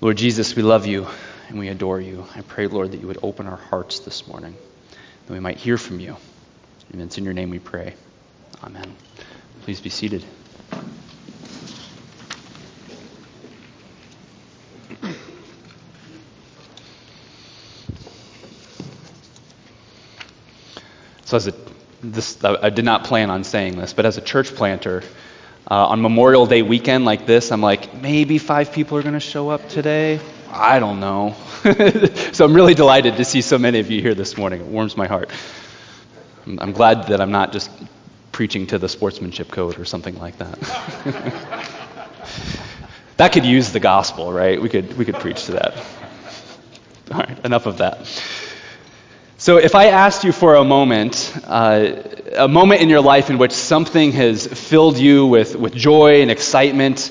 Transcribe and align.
Lord 0.00 0.16
Jesus, 0.16 0.54
we 0.54 0.62
love 0.62 0.86
you 0.86 1.08
and 1.48 1.58
we 1.58 1.66
adore 1.66 2.00
you. 2.00 2.24
I 2.36 2.42
pray, 2.42 2.68
Lord, 2.68 2.92
that 2.92 3.00
you 3.00 3.08
would 3.08 3.18
open 3.20 3.48
our 3.48 3.56
hearts 3.56 3.98
this 3.98 4.28
morning, 4.28 4.56
that 5.26 5.32
we 5.32 5.40
might 5.40 5.56
hear 5.56 5.76
from 5.76 5.98
you. 5.98 6.16
And 6.92 7.02
it's 7.02 7.18
in 7.18 7.24
your 7.24 7.34
name 7.34 7.50
we 7.50 7.58
pray. 7.58 7.94
Amen. 8.62 8.94
Please 9.62 9.80
be 9.80 9.90
seated. 9.90 10.24
So, 21.24 21.36
as 21.36 21.48
a, 21.48 21.54
this, 22.02 22.42
I 22.44 22.70
did 22.70 22.84
not 22.84 23.04
plan 23.04 23.30
on 23.30 23.42
saying 23.42 23.76
this, 23.76 23.92
but 23.92 24.06
as 24.06 24.16
a 24.16 24.22
church 24.22 24.54
planter, 24.54 25.02
uh, 25.70 25.88
on 25.88 26.00
Memorial 26.00 26.46
Day 26.46 26.62
weekend 26.62 27.04
like 27.04 27.26
this, 27.26 27.52
I'm 27.52 27.60
like, 27.60 27.94
maybe 27.94 28.38
five 28.38 28.72
people 28.72 28.96
are 28.96 29.02
going 29.02 29.14
to 29.14 29.20
show 29.20 29.50
up 29.50 29.68
today. 29.68 30.18
I 30.50 30.78
don't 30.78 30.98
know. 30.98 31.36
so 32.32 32.46
I'm 32.46 32.54
really 32.54 32.74
delighted 32.74 33.16
to 33.16 33.24
see 33.24 33.42
so 33.42 33.58
many 33.58 33.78
of 33.80 33.90
you 33.90 34.00
here 34.00 34.14
this 34.14 34.38
morning. 34.38 34.60
It 34.60 34.66
warms 34.66 34.96
my 34.96 35.06
heart. 35.06 35.30
I'm, 36.46 36.58
I'm 36.58 36.72
glad 36.72 37.08
that 37.08 37.20
I'm 37.20 37.32
not 37.32 37.52
just 37.52 37.70
preaching 38.32 38.66
to 38.68 38.78
the 38.78 38.88
sportsmanship 38.88 39.50
code 39.50 39.78
or 39.78 39.84
something 39.84 40.18
like 40.18 40.38
that. 40.38 40.58
that 43.18 43.32
could 43.32 43.44
use 43.44 43.70
the 43.70 43.80
gospel, 43.80 44.32
right? 44.32 44.62
We 44.62 44.70
could, 44.70 44.96
we 44.96 45.04
could 45.04 45.16
preach 45.16 45.44
to 45.46 45.52
that. 45.52 45.76
All 47.12 47.18
right, 47.18 47.44
enough 47.44 47.66
of 47.66 47.78
that. 47.78 48.06
So, 49.40 49.58
if 49.58 49.76
I 49.76 49.90
asked 49.90 50.24
you 50.24 50.32
for 50.32 50.56
a 50.56 50.64
moment, 50.64 51.32
uh, 51.46 51.92
a 52.36 52.48
moment 52.48 52.80
in 52.80 52.88
your 52.88 53.00
life 53.00 53.30
in 53.30 53.38
which 53.38 53.52
something 53.52 54.10
has 54.10 54.44
filled 54.44 54.98
you 54.98 55.26
with, 55.26 55.54
with 55.54 55.74
joy 55.74 56.22
and 56.22 56.30
excitement, 56.32 57.08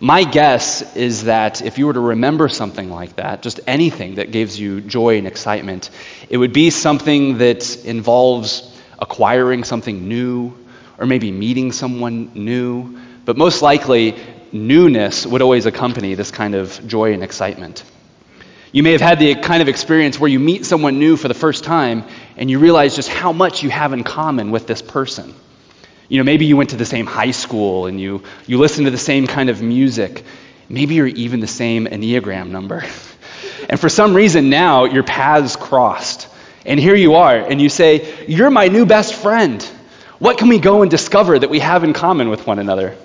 my 0.00 0.24
guess 0.24 0.96
is 0.96 1.24
that 1.24 1.62
if 1.62 1.78
you 1.78 1.86
were 1.86 1.92
to 1.92 2.00
remember 2.00 2.48
something 2.48 2.90
like 2.90 3.14
that, 3.16 3.42
just 3.42 3.60
anything 3.68 4.16
that 4.16 4.32
gives 4.32 4.58
you 4.58 4.80
joy 4.80 5.18
and 5.18 5.28
excitement, 5.28 5.90
it 6.28 6.38
would 6.38 6.52
be 6.52 6.70
something 6.70 7.38
that 7.38 7.84
involves 7.84 8.76
acquiring 8.98 9.62
something 9.62 10.08
new 10.08 10.52
or 10.98 11.06
maybe 11.06 11.30
meeting 11.30 11.70
someone 11.70 12.32
new. 12.34 12.98
But 13.24 13.36
most 13.36 13.62
likely, 13.62 14.16
newness 14.50 15.24
would 15.24 15.40
always 15.40 15.66
accompany 15.66 16.14
this 16.14 16.32
kind 16.32 16.56
of 16.56 16.84
joy 16.88 17.12
and 17.12 17.22
excitement. 17.22 17.84
You 18.72 18.82
may 18.82 18.92
have 18.92 19.00
had 19.00 19.18
the 19.18 19.34
kind 19.34 19.62
of 19.62 19.68
experience 19.68 20.18
where 20.18 20.30
you 20.30 20.38
meet 20.38 20.64
someone 20.64 20.98
new 20.98 21.16
for 21.16 21.26
the 21.26 21.34
first 21.34 21.64
time 21.64 22.04
and 22.36 22.48
you 22.48 22.60
realize 22.60 22.94
just 22.94 23.08
how 23.08 23.32
much 23.32 23.62
you 23.62 23.70
have 23.70 23.92
in 23.92 24.04
common 24.04 24.52
with 24.52 24.66
this 24.66 24.80
person. 24.80 25.34
You 26.08 26.18
know, 26.18 26.24
maybe 26.24 26.44
you 26.44 26.56
went 26.56 26.70
to 26.70 26.76
the 26.76 26.84
same 26.84 27.06
high 27.06 27.32
school 27.32 27.86
and 27.86 28.00
you, 28.00 28.22
you 28.46 28.58
listen 28.58 28.84
to 28.84 28.90
the 28.90 28.98
same 28.98 29.26
kind 29.26 29.50
of 29.50 29.60
music. 29.60 30.24
Maybe 30.68 30.94
you're 30.94 31.06
even 31.06 31.40
the 31.40 31.48
same 31.48 31.86
Enneagram 31.86 32.50
number. 32.50 32.84
And 33.68 33.78
for 33.78 33.90
some 33.90 34.14
reason 34.14 34.48
now, 34.48 34.84
your 34.84 35.02
paths 35.02 35.54
crossed. 35.54 36.28
And 36.64 36.80
here 36.80 36.96
you 36.96 37.16
are, 37.16 37.36
and 37.36 37.60
you 37.60 37.68
say, 37.68 38.26
You're 38.26 38.50
my 38.50 38.68
new 38.68 38.86
best 38.86 39.14
friend. 39.14 39.62
What 40.18 40.38
can 40.38 40.48
we 40.48 40.58
go 40.58 40.82
and 40.82 40.90
discover 40.90 41.38
that 41.38 41.50
we 41.50 41.60
have 41.60 41.84
in 41.84 41.92
common 41.92 42.30
with 42.30 42.46
one 42.46 42.58
another? 42.58 42.96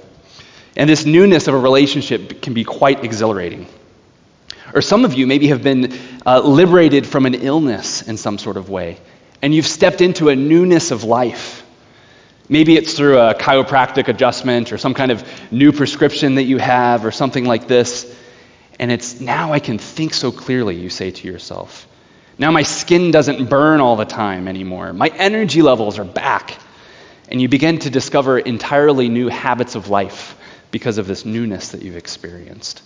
And 0.76 0.90
this 0.90 1.06
newness 1.06 1.48
of 1.48 1.54
a 1.54 1.60
relationship 1.60 2.42
can 2.42 2.54
be 2.54 2.64
quite 2.64 3.04
exhilarating. 3.04 3.68
Or 4.76 4.82
some 4.82 5.06
of 5.06 5.14
you 5.14 5.26
maybe 5.26 5.48
have 5.48 5.64
been 5.64 5.98
uh, 6.26 6.42
liberated 6.42 7.08
from 7.08 7.26
an 7.26 7.34
illness 7.34 8.02
in 8.02 8.18
some 8.18 8.38
sort 8.38 8.58
of 8.58 8.70
way, 8.70 9.00
and 9.42 9.56
you've 9.56 9.66
stepped 9.66 10.02
into 10.02 10.28
a 10.28 10.36
newness 10.36 10.92
of 10.92 11.06
life. 11.06 11.66
Maybe 12.50 12.76
it's 12.76 12.94
through 12.94 13.18
a 13.18 13.34
chiropractic 13.34 14.10
adjustment 14.10 14.74
or 14.74 14.78
some 14.78 14.94
kind 14.94 15.12
of 15.12 15.24
new 15.52 15.72
prescription 15.72 16.36
that 16.36 16.44
you 16.44 16.58
have 16.58 17.06
or 17.06 17.12
something 17.12 17.46
like 17.46 17.68
this. 17.68 18.14
And 18.78 18.92
it's 18.92 19.22
now 19.22 19.54
I 19.54 19.60
can 19.60 19.78
think 19.78 20.14
so 20.14 20.32
clearly, 20.32 20.76
you 20.76 20.90
say 20.90 21.10
to 21.10 21.28
yourself. 21.28 21.88
Now 22.38 22.52
my 22.52 22.64
skin 22.64 23.12
doesn't 23.12 23.50
burn 23.50 23.80
all 23.80 23.96
the 23.96 24.06
time 24.06 24.50
anymore. 24.50 24.92
My 24.92 25.08
energy 25.08 25.62
levels 25.62 25.98
are 25.98 26.04
back. 26.04 26.58
And 27.30 27.42
you 27.42 27.48
begin 27.48 27.80
to 27.80 27.90
discover 27.90 28.38
entirely 28.38 29.08
new 29.08 29.30
habits 29.30 29.76
of 29.76 29.90
life 29.90 30.38
because 30.70 30.98
of 30.98 31.08
this 31.08 31.26
newness 31.26 31.70
that 31.70 31.82
you've 31.82 31.96
experienced. 31.96 32.84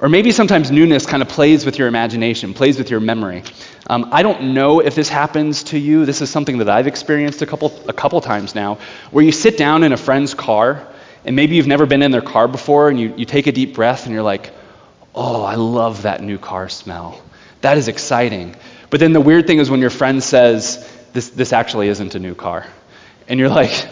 Or 0.00 0.08
maybe 0.08 0.30
sometimes 0.30 0.70
newness 0.70 1.04
kind 1.04 1.22
of 1.22 1.28
plays 1.28 1.66
with 1.66 1.78
your 1.78 1.86
imagination, 1.86 2.54
plays 2.54 2.78
with 2.78 2.90
your 2.90 3.00
memory. 3.00 3.42
Um, 3.86 4.08
I 4.12 4.22
don't 4.22 4.54
know 4.54 4.80
if 4.80 4.94
this 4.94 5.10
happens 5.10 5.64
to 5.64 5.78
you. 5.78 6.06
This 6.06 6.22
is 6.22 6.30
something 6.30 6.58
that 6.58 6.70
I've 6.70 6.86
experienced 6.86 7.42
a 7.42 7.46
couple, 7.46 7.78
a 7.86 7.92
couple 7.92 8.20
times 8.22 8.54
now, 8.54 8.78
where 9.10 9.22
you 9.22 9.32
sit 9.32 9.58
down 9.58 9.82
in 9.82 9.92
a 9.92 9.98
friend's 9.98 10.32
car, 10.32 10.86
and 11.24 11.36
maybe 11.36 11.56
you've 11.56 11.66
never 11.66 11.84
been 11.84 12.00
in 12.00 12.12
their 12.12 12.22
car 12.22 12.48
before, 12.48 12.88
and 12.88 12.98
you, 12.98 13.14
you 13.14 13.26
take 13.26 13.46
a 13.46 13.52
deep 13.52 13.74
breath, 13.74 14.06
and 14.06 14.14
you're 14.14 14.22
like, 14.22 14.52
oh, 15.14 15.44
I 15.44 15.56
love 15.56 16.02
that 16.02 16.22
new 16.22 16.38
car 16.38 16.70
smell. 16.70 17.20
That 17.60 17.76
is 17.76 17.88
exciting. 17.88 18.56
But 18.88 19.00
then 19.00 19.12
the 19.12 19.20
weird 19.20 19.46
thing 19.46 19.58
is 19.58 19.70
when 19.70 19.80
your 19.80 19.90
friend 19.90 20.22
says, 20.22 20.78
this, 21.12 21.28
this 21.28 21.52
actually 21.52 21.88
isn't 21.88 22.14
a 22.14 22.18
new 22.18 22.34
car. 22.34 22.66
And 23.28 23.38
you're 23.38 23.50
like, 23.50 23.86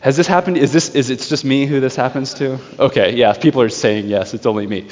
has 0.00 0.16
this 0.16 0.26
happened? 0.26 0.56
Is, 0.56 0.72
this, 0.72 0.94
is 0.94 1.10
it 1.10 1.20
just 1.20 1.44
me 1.44 1.66
who 1.66 1.80
this 1.80 1.96
happens 1.96 2.34
to? 2.34 2.58
Okay, 2.78 3.14
yeah, 3.14 3.32
people 3.32 3.62
are 3.62 3.68
saying 3.68 4.06
yes, 4.06 4.34
it's 4.34 4.46
only 4.46 4.66
me. 4.66 4.88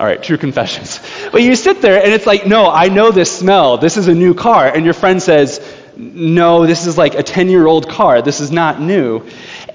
All 0.00 0.06
right, 0.06 0.22
true 0.22 0.38
confessions. 0.38 0.98
But 1.30 1.42
you 1.42 1.54
sit 1.54 1.82
there 1.82 2.02
and 2.02 2.10
it's 2.10 2.24
like, 2.24 2.46
no, 2.46 2.70
I 2.70 2.88
know 2.88 3.10
this 3.10 3.30
smell. 3.30 3.76
This 3.76 3.98
is 3.98 4.08
a 4.08 4.14
new 4.14 4.32
car. 4.32 4.66
And 4.66 4.86
your 4.86 4.94
friend 4.94 5.22
says, 5.22 5.60
no, 5.94 6.66
this 6.66 6.86
is 6.86 6.96
like 6.96 7.16
a 7.16 7.22
10 7.22 7.50
year 7.50 7.66
old 7.66 7.86
car. 7.86 8.22
This 8.22 8.40
is 8.40 8.50
not 8.50 8.80
new. 8.80 9.26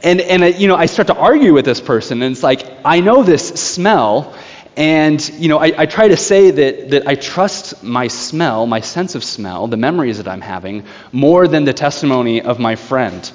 And, 0.02 0.19
and 0.22 0.41
uh, 0.41 0.47
you 0.47 0.68
know, 0.68 0.75
I 0.75 0.88
start 0.88 1.09
to 1.09 1.16
argue 1.16 1.53
with 1.53 1.63
this 1.63 1.80
person, 1.80 2.24
and 2.24 2.31
it's 2.31 2.41
like, 2.41 2.66
I 2.84 3.02
know 3.02 3.22
this 3.22 3.50
smell. 3.50 4.36
And, 4.75 5.30
you 5.30 5.47
know, 5.47 5.59
I, 5.59 5.84
I 5.84 5.86
try 5.86 6.08
to 6.08 6.18
say 6.18 6.50
that, 6.50 6.90
that 6.90 7.07
I 7.07 7.13
trust 7.13 7.84
my 7.84 8.07
smell, 8.07 8.66
my 8.66 8.81
sense 8.81 9.13
of 9.13 9.24
smell, 9.24 9.68
the 9.68 9.78
memories 9.78 10.18
that 10.18 10.28
I'm 10.28 10.42
having, 10.42 10.86
more 11.12 11.47
than 11.47 11.66
the 11.66 11.74
testimony 11.74 12.42
of 12.42 12.57
my 12.57 12.78
friend. 12.78 13.31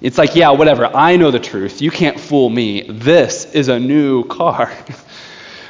It's 0.00 0.16
like, 0.16 0.34
yeah, 0.34 0.50
whatever. 0.52 0.86
I 0.86 1.16
know 1.16 1.30
the 1.30 1.40
truth. 1.40 1.82
You 1.82 1.90
can't 1.90 2.18
fool 2.18 2.48
me. 2.48 2.82
This 2.88 3.44
is 3.52 3.68
a 3.68 3.78
new 3.78 4.24
car. 4.24 4.72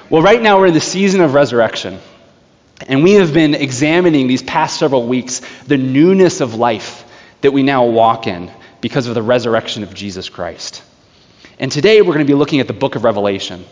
Well, 0.09 0.23
right 0.23 0.41
now 0.41 0.61
we're 0.61 0.69
in 0.69 0.75
the 0.75 0.81
season 0.81 1.21
of 1.21 1.35
resurrection. 1.35 1.99
And 2.87 3.03
we 3.03 3.15
have 3.15 3.35
been 3.35 3.55
examining 3.55 4.29
these 4.29 4.43
past 4.43 4.79
several 4.79 5.05
weeks 5.05 5.41
the 5.65 5.79
newness 5.79 6.41
of 6.41 6.55
life 6.55 7.05
that 7.41 7.51
we 7.51 7.65
now 7.65 7.87
walk 7.87 8.29
in 8.29 8.53
because 8.81 9.09
of 9.09 9.17
the 9.17 9.23
resurrection 9.23 9.83
of 9.83 9.95
Jesus 9.95 10.29
Christ. 10.29 10.85
And 11.59 11.73
today 11.73 12.03
we're 12.03 12.15
going 12.15 12.27
to 12.27 12.31
be 12.31 12.35
looking 12.35 12.61
at 12.61 12.69
the 12.69 12.73
book 12.73 12.95
of 12.95 13.03
Revelation. 13.03 13.65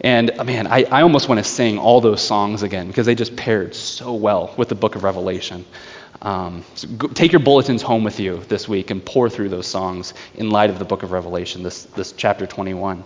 And 0.00 0.30
uh, 0.30 0.44
man, 0.44 0.68
I, 0.68 0.84
I 0.84 1.02
almost 1.02 1.28
want 1.28 1.38
to 1.40 1.44
sing 1.44 1.78
all 1.78 2.00
those 2.00 2.22
songs 2.22 2.62
again 2.62 2.86
because 2.86 3.06
they 3.06 3.16
just 3.16 3.34
paired 3.34 3.74
so 3.74 4.14
well 4.14 4.54
with 4.56 4.68
the 4.68 4.76
book 4.76 4.94
of 4.94 5.02
Revelation. 5.02 5.64
Um, 6.22 6.64
so 6.76 6.86
go, 6.86 7.08
take 7.08 7.32
your 7.32 7.40
bulletins 7.40 7.82
home 7.82 8.04
with 8.04 8.20
you 8.20 8.44
this 8.48 8.68
week 8.68 8.92
and 8.92 9.04
pour 9.04 9.28
through 9.28 9.48
those 9.48 9.66
songs 9.66 10.14
in 10.36 10.50
light 10.50 10.70
of 10.70 10.78
the 10.78 10.84
book 10.84 11.02
of 11.02 11.10
Revelation, 11.10 11.64
this, 11.64 11.82
this 11.84 12.12
chapter 12.12 12.46
21. 12.46 13.02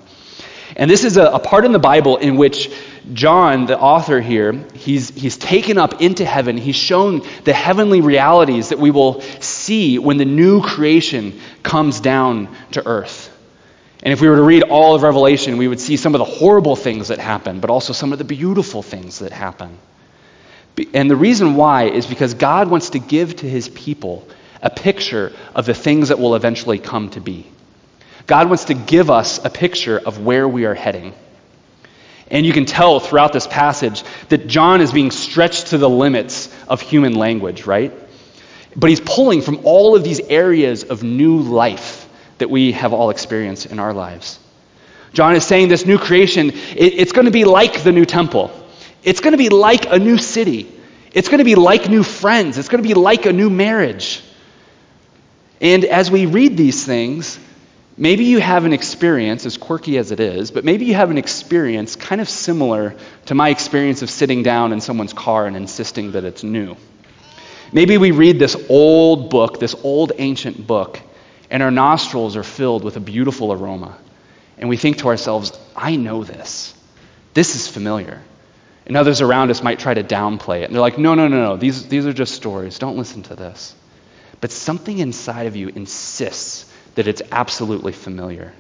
And 0.77 0.91
this 0.91 1.05
is 1.05 1.17
a, 1.17 1.25
a, 1.25 1.39
part 1.39 1.65
in 1.65 1.73
the 1.73 1.79
Bible 1.79 2.17
in 2.17 2.37
which 2.37 2.71
John, 3.13 3.67
the 3.67 3.79
author 3.79 4.21
here, 4.21 4.53
he's, 4.75 5.11
he's 5.11 5.37
taken 5.37 5.77
up 5.77 6.01
into 6.01 6.25
heaven. 6.25 6.57
He's 6.57 6.77
shown 6.77 7.23
the 7.45 7.53
heavenly 7.53 8.01
realities 8.01 8.71
that 8.71 8.79
we 8.79 8.91
will 8.91 9.21
see 9.41 9.99
when 9.99 10.17
the 10.17 10.25
new 10.25 10.63
creation 10.63 11.39
comes 11.63 12.01
down 12.01 12.55
to 12.73 12.87
earth. 12.87 13.29
And 14.03 14.13
if 14.13 14.21
we 14.21 14.29
were 14.29 14.37
to 14.37 14.43
read 14.43 14.65
all 14.65 14.95
of 14.95 15.03
Revelation, 15.03 15.59
we 15.59 15.69
would 15.69 15.81
see 15.81 15.97
some 15.97 16.15
of 16.15 16.19
the 16.19 16.25
horrible 16.25 16.75
things 16.75 17.09
that 17.09 17.19
happen, 17.19 17.61
but 17.61 17.71
also 17.71 17.93
some 17.93 18.13
of 18.13 18.19
the 18.19 18.25
beautiful 18.25 18.83
things 18.83 19.21
that 19.21 19.33
happen. 19.33 19.79
And 20.95 21.11
the 21.11 21.17
reason 21.17 21.55
why 21.55 21.85
is 21.85 22.07
because 22.07 22.35
God 22.35 22.69
wants 22.69 22.91
to 22.91 22.99
give 22.99 23.37
to 23.37 23.49
his 23.49 23.69
people 23.69 24.27
a 24.63 24.71
picture 24.71 25.33
of 25.55 25.67
the 25.67 25.75
things 25.75 26.09
that 26.09 26.19
will 26.19 26.35
eventually 26.35 26.79
come 26.79 27.11
to 27.11 27.21
be. 27.21 27.47
God 28.27 28.49
wants 28.49 28.67
to 28.67 28.75
give 28.75 29.11
us 29.11 29.45
a 29.45 29.51
picture 29.51 29.99
of 29.99 30.25
where 30.25 30.49
we 30.49 30.65
are 30.65 30.75
heading. 30.75 31.15
And 32.31 32.47
you 32.47 32.53
can 32.53 32.65
tell 32.65 32.99
throughout 32.99 33.33
this 33.33 33.47
passage 33.47 34.05
that 34.31 34.47
John 34.47 34.81
is 34.81 34.93
being 34.93 35.11
stretched 35.11 35.69
to 35.69 35.79
the 35.79 35.91
limits 35.91 36.55
of 36.67 36.81
human 36.81 37.15
language, 37.15 37.67
right? 37.67 37.93
But 38.75 38.89
he's 38.91 39.01
pulling 39.01 39.43
from 39.43 39.61
all 39.65 39.95
of 39.95 40.03
these 40.03 40.21
areas 40.21 40.85
of 40.85 41.03
new 41.03 41.41
life 41.41 42.09
that 42.39 42.49
we 42.49 42.73
have 42.73 42.93
all 42.93 43.11
experienced 43.11 43.67
in 43.67 43.79
our 43.79 43.93
lives. 43.93 44.39
John 45.13 45.37
is 45.37 45.45
saying 45.45 45.69
this 45.69 45.85
new 45.85 45.99
creation, 45.99 46.51
it, 46.51 46.95
it's 46.95 47.13
going 47.13 47.27
to 47.27 47.31
be 47.31 47.45
like 47.45 47.83
the 47.83 47.93
new 47.93 48.07
temple. 48.07 48.51
It's 49.03 49.21
going 49.21 49.33
to 49.33 49.39
be 49.39 49.51
like 49.51 49.85
a 49.93 49.99
new 49.99 50.17
city. 50.17 50.73
It's 51.13 51.29
going 51.29 51.39
to 51.39 51.45
be 51.45 51.55
like 51.55 51.91
new 51.91 52.03
friends. 52.03 52.57
It's 52.57 52.69
going 52.69 52.83
to 52.83 52.89
be 52.89 52.95
like 52.95 53.27
a 53.27 53.33
new 53.33 53.51
marriage. 53.51 54.23
And 55.61 55.85
as 55.85 56.11
we 56.11 56.25
read 56.27 56.57
these 56.57 56.87
things, 56.87 57.39
Maybe 57.97 58.25
you 58.25 58.39
have 58.39 58.65
an 58.65 58.73
experience, 58.73 59.45
as 59.45 59.59
quirky 59.59 59.99
as 59.99 60.13
it 60.13 60.21
is, 60.21 60.51
but 60.51 60.65
maybe 60.65 60.87
you 60.87 60.95
have 60.95 61.11
an 61.11 61.19
experience 61.19 61.95
kind 61.95 62.21
of 62.23 62.29
similar 62.29 62.97
to 63.27 63.35
my 63.35 63.51
experience 63.51 64.01
of 64.01 64.09
sitting 64.09 64.43
down 64.43 64.73
in 64.73 64.81
someone's 64.81 65.13
car 65.13 65.47
and 65.47 65.57
insisting 65.57 66.13
that 66.13 66.25
it's 66.25 66.43
new. 66.43 66.77
Maybe 67.71 67.99
we 67.99 68.11
read 68.11 68.39
this 68.39 68.57
old 68.71 69.31
book, 69.31 69.61
this 69.61 69.75
old 69.83 70.13
ancient 70.17 70.67
book, 70.67 71.01
and 71.51 71.63
our 71.63 71.71
nostrils 71.71 72.37
are 72.37 72.43
filled 72.43 72.83
with 72.83 72.97
a 72.97 73.01
beautiful 73.01 73.53
aroma. 73.53 73.99
And 74.57 74.71
we 74.71 74.79
think 74.79 74.99
to 74.99 75.09
ourselves, 75.09 75.59
I 75.77 75.97
know 75.97 76.25
this. 76.25 76.75
This 77.35 77.57
is 77.57 77.69
familiar. 77.69 78.23
And 78.87 78.97
others 78.97 79.21
around 79.21 79.51
us 79.51 79.63
might 79.63 79.79
try 79.79 79.93
to 79.93 80.03
downplay 80.03 80.63
it. 80.63 80.65
And 80.65 80.75
they're 80.75 80.81
like, 80.81 80.99
no, 80.99 81.15
no, 81.15 81.29
no, 81.29 81.45
no, 81.45 81.57
these, 81.57 81.89
these 81.89 82.07
are 82.07 82.13
just 82.13 82.35
stories. 82.35 82.79
Don't 82.79 82.97
listen 82.97 83.23
to 83.25 83.35
this. 83.35 83.75
But 84.41 84.51
something 84.51 84.99
inside 84.99 85.47
of 85.47 85.57
you 85.57 85.69
insists 85.69 86.72
that 86.95 87.07
it's 87.07 87.23
absolutely 87.31 87.93
familiar. 87.93 88.53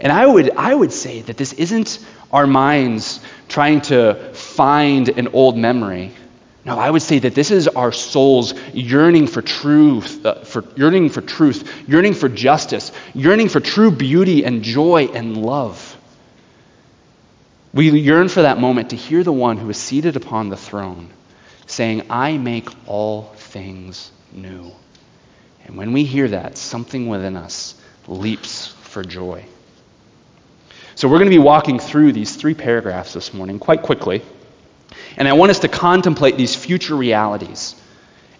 And 0.00 0.12
I 0.12 0.24
would, 0.26 0.50
I 0.56 0.74
would 0.74 0.92
say 0.92 1.22
that 1.22 1.36
this 1.36 1.52
isn't 1.54 2.04
our 2.32 2.46
minds 2.46 3.20
trying 3.48 3.80
to 3.82 4.32
find 4.32 5.08
an 5.08 5.28
old 5.28 5.56
memory. 5.56 6.12
No, 6.64 6.78
I 6.78 6.90
would 6.90 7.02
say 7.02 7.18
that 7.20 7.34
this 7.34 7.50
is 7.50 7.66
our 7.66 7.92
souls 7.92 8.52
yearning 8.74 9.26
for 9.26 9.42
truth, 9.42 10.24
uh, 10.24 10.44
for 10.44 10.64
yearning 10.76 11.08
for 11.08 11.20
truth, 11.20 11.88
yearning 11.88 12.14
for 12.14 12.28
justice, 12.28 12.92
yearning 13.14 13.48
for 13.48 13.60
true 13.60 13.90
beauty 13.90 14.44
and 14.44 14.62
joy 14.62 15.08
and 15.14 15.36
love. 15.36 15.96
We 17.72 17.90
yearn 17.90 18.28
for 18.28 18.42
that 18.42 18.58
moment 18.58 18.90
to 18.90 18.96
hear 18.96 19.24
the 19.24 19.32
one 19.32 19.56
who 19.56 19.68
is 19.70 19.78
seated 19.78 20.16
upon 20.16 20.48
the 20.48 20.56
throne 20.56 21.10
saying, 21.66 22.02
I 22.10 22.38
make 22.38 22.68
all 22.86 23.24
things 23.36 24.10
new. 24.32 24.72
And 25.68 25.76
when 25.76 25.92
we 25.92 26.04
hear 26.04 26.28
that, 26.28 26.58
something 26.58 27.08
within 27.08 27.36
us 27.36 27.74
leaps 28.08 28.66
for 28.66 29.04
joy. 29.04 29.44
So 30.94 31.08
we're 31.08 31.18
going 31.18 31.30
to 31.30 31.36
be 31.36 31.38
walking 31.38 31.78
through 31.78 32.12
these 32.12 32.34
three 32.34 32.54
paragraphs 32.54 33.12
this 33.12 33.32
morning 33.32 33.60
quite 33.60 33.82
quickly. 33.82 34.22
And 35.16 35.28
I 35.28 35.34
want 35.34 35.50
us 35.50 35.60
to 35.60 35.68
contemplate 35.68 36.36
these 36.36 36.56
future 36.56 36.96
realities. 36.96 37.80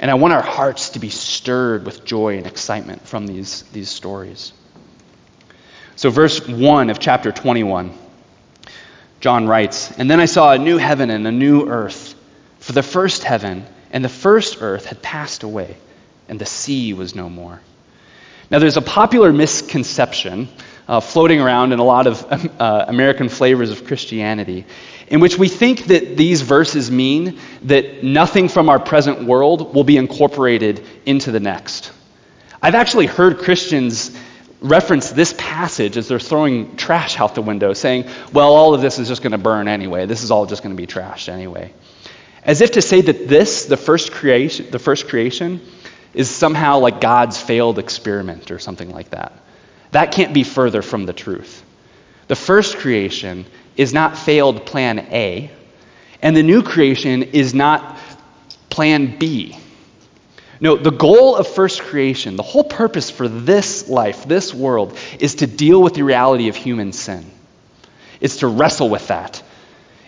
And 0.00 0.10
I 0.10 0.14
want 0.14 0.32
our 0.32 0.42
hearts 0.42 0.90
to 0.90 0.98
be 0.98 1.10
stirred 1.10 1.84
with 1.84 2.04
joy 2.04 2.38
and 2.38 2.46
excitement 2.46 3.06
from 3.06 3.26
these, 3.26 3.62
these 3.72 3.90
stories. 3.90 4.52
So, 5.96 6.10
verse 6.10 6.46
1 6.48 6.90
of 6.90 6.98
chapter 6.98 7.30
21. 7.30 7.92
John 9.20 9.46
writes, 9.46 9.90
And 9.98 10.10
then 10.10 10.20
I 10.20 10.26
saw 10.26 10.52
a 10.52 10.58
new 10.58 10.78
heaven 10.78 11.10
and 11.10 11.26
a 11.26 11.32
new 11.32 11.68
earth, 11.68 12.14
for 12.60 12.72
the 12.72 12.82
first 12.82 13.22
heaven 13.22 13.66
and 13.92 14.04
the 14.04 14.08
first 14.08 14.58
earth 14.60 14.86
had 14.86 15.02
passed 15.02 15.42
away, 15.42 15.76
and 16.28 16.38
the 16.38 16.46
sea 16.46 16.92
was 16.92 17.14
no 17.14 17.28
more. 17.28 17.60
Now, 18.50 18.58
there's 18.58 18.76
a 18.76 18.82
popular 18.82 19.32
misconception 19.32 20.48
uh, 20.86 21.00
floating 21.00 21.40
around 21.40 21.72
in 21.72 21.78
a 21.78 21.84
lot 21.84 22.06
of 22.06 22.24
uh, 22.60 22.84
American 22.88 23.28
flavors 23.28 23.70
of 23.70 23.84
Christianity 23.84 24.64
in 25.08 25.20
which 25.20 25.38
we 25.38 25.48
think 25.48 25.84
that 25.84 26.16
these 26.16 26.42
verses 26.42 26.90
mean 26.90 27.38
that 27.62 28.02
nothing 28.04 28.48
from 28.48 28.68
our 28.68 28.78
present 28.78 29.24
world 29.24 29.74
will 29.74 29.84
be 29.84 29.96
incorporated 29.96 30.84
into 31.06 31.30
the 31.30 31.40
next. 31.40 31.92
I've 32.62 32.74
actually 32.74 33.06
heard 33.06 33.38
Christians 33.38 34.16
reference 34.60 35.10
this 35.10 35.34
passage 35.38 35.96
as 35.96 36.08
they're 36.08 36.18
throwing 36.18 36.76
trash 36.76 37.18
out 37.18 37.34
the 37.34 37.42
window, 37.42 37.72
saying, 37.72 38.06
well, 38.32 38.54
all 38.54 38.74
of 38.74 38.80
this 38.80 38.98
is 38.98 39.08
just 39.08 39.22
going 39.22 39.32
to 39.32 39.38
burn 39.38 39.68
anyway. 39.68 40.06
This 40.06 40.22
is 40.22 40.30
all 40.30 40.46
just 40.46 40.62
going 40.62 40.76
to 40.76 40.80
be 40.80 40.86
trashed 40.86 41.28
anyway. 41.28 41.72
As 42.42 42.60
if 42.60 42.72
to 42.72 42.82
say 42.82 43.00
that 43.00 43.28
this, 43.28 43.66
the 43.66 43.76
first 43.76 44.12
creation, 44.12 44.70
the 44.70 44.78
first 44.78 45.08
creation, 45.08 45.60
is 46.18 46.28
somehow 46.28 46.80
like 46.80 47.00
God's 47.00 47.40
failed 47.40 47.78
experiment 47.78 48.50
or 48.50 48.58
something 48.58 48.90
like 48.90 49.10
that. 49.10 49.32
That 49.92 50.10
can't 50.10 50.34
be 50.34 50.42
further 50.42 50.82
from 50.82 51.06
the 51.06 51.12
truth. 51.12 51.64
The 52.26 52.34
first 52.34 52.78
creation 52.78 53.46
is 53.76 53.94
not 53.94 54.18
failed 54.18 54.66
plan 54.66 54.98
A, 55.12 55.48
and 56.20 56.36
the 56.36 56.42
new 56.42 56.64
creation 56.64 57.22
is 57.22 57.54
not 57.54 57.96
plan 58.68 59.16
B. 59.16 59.56
No, 60.60 60.74
the 60.74 60.90
goal 60.90 61.36
of 61.36 61.46
first 61.46 61.82
creation, 61.82 62.34
the 62.34 62.42
whole 62.42 62.64
purpose 62.64 63.10
for 63.10 63.28
this 63.28 63.88
life, 63.88 64.26
this 64.26 64.52
world, 64.52 64.98
is 65.20 65.36
to 65.36 65.46
deal 65.46 65.80
with 65.80 65.94
the 65.94 66.02
reality 66.02 66.48
of 66.48 66.56
human 66.56 66.92
sin. 66.92 67.30
It's 68.20 68.38
to 68.38 68.48
wrestle 68.48 68.88
with 68.88 69.06
that. 69.06 69.40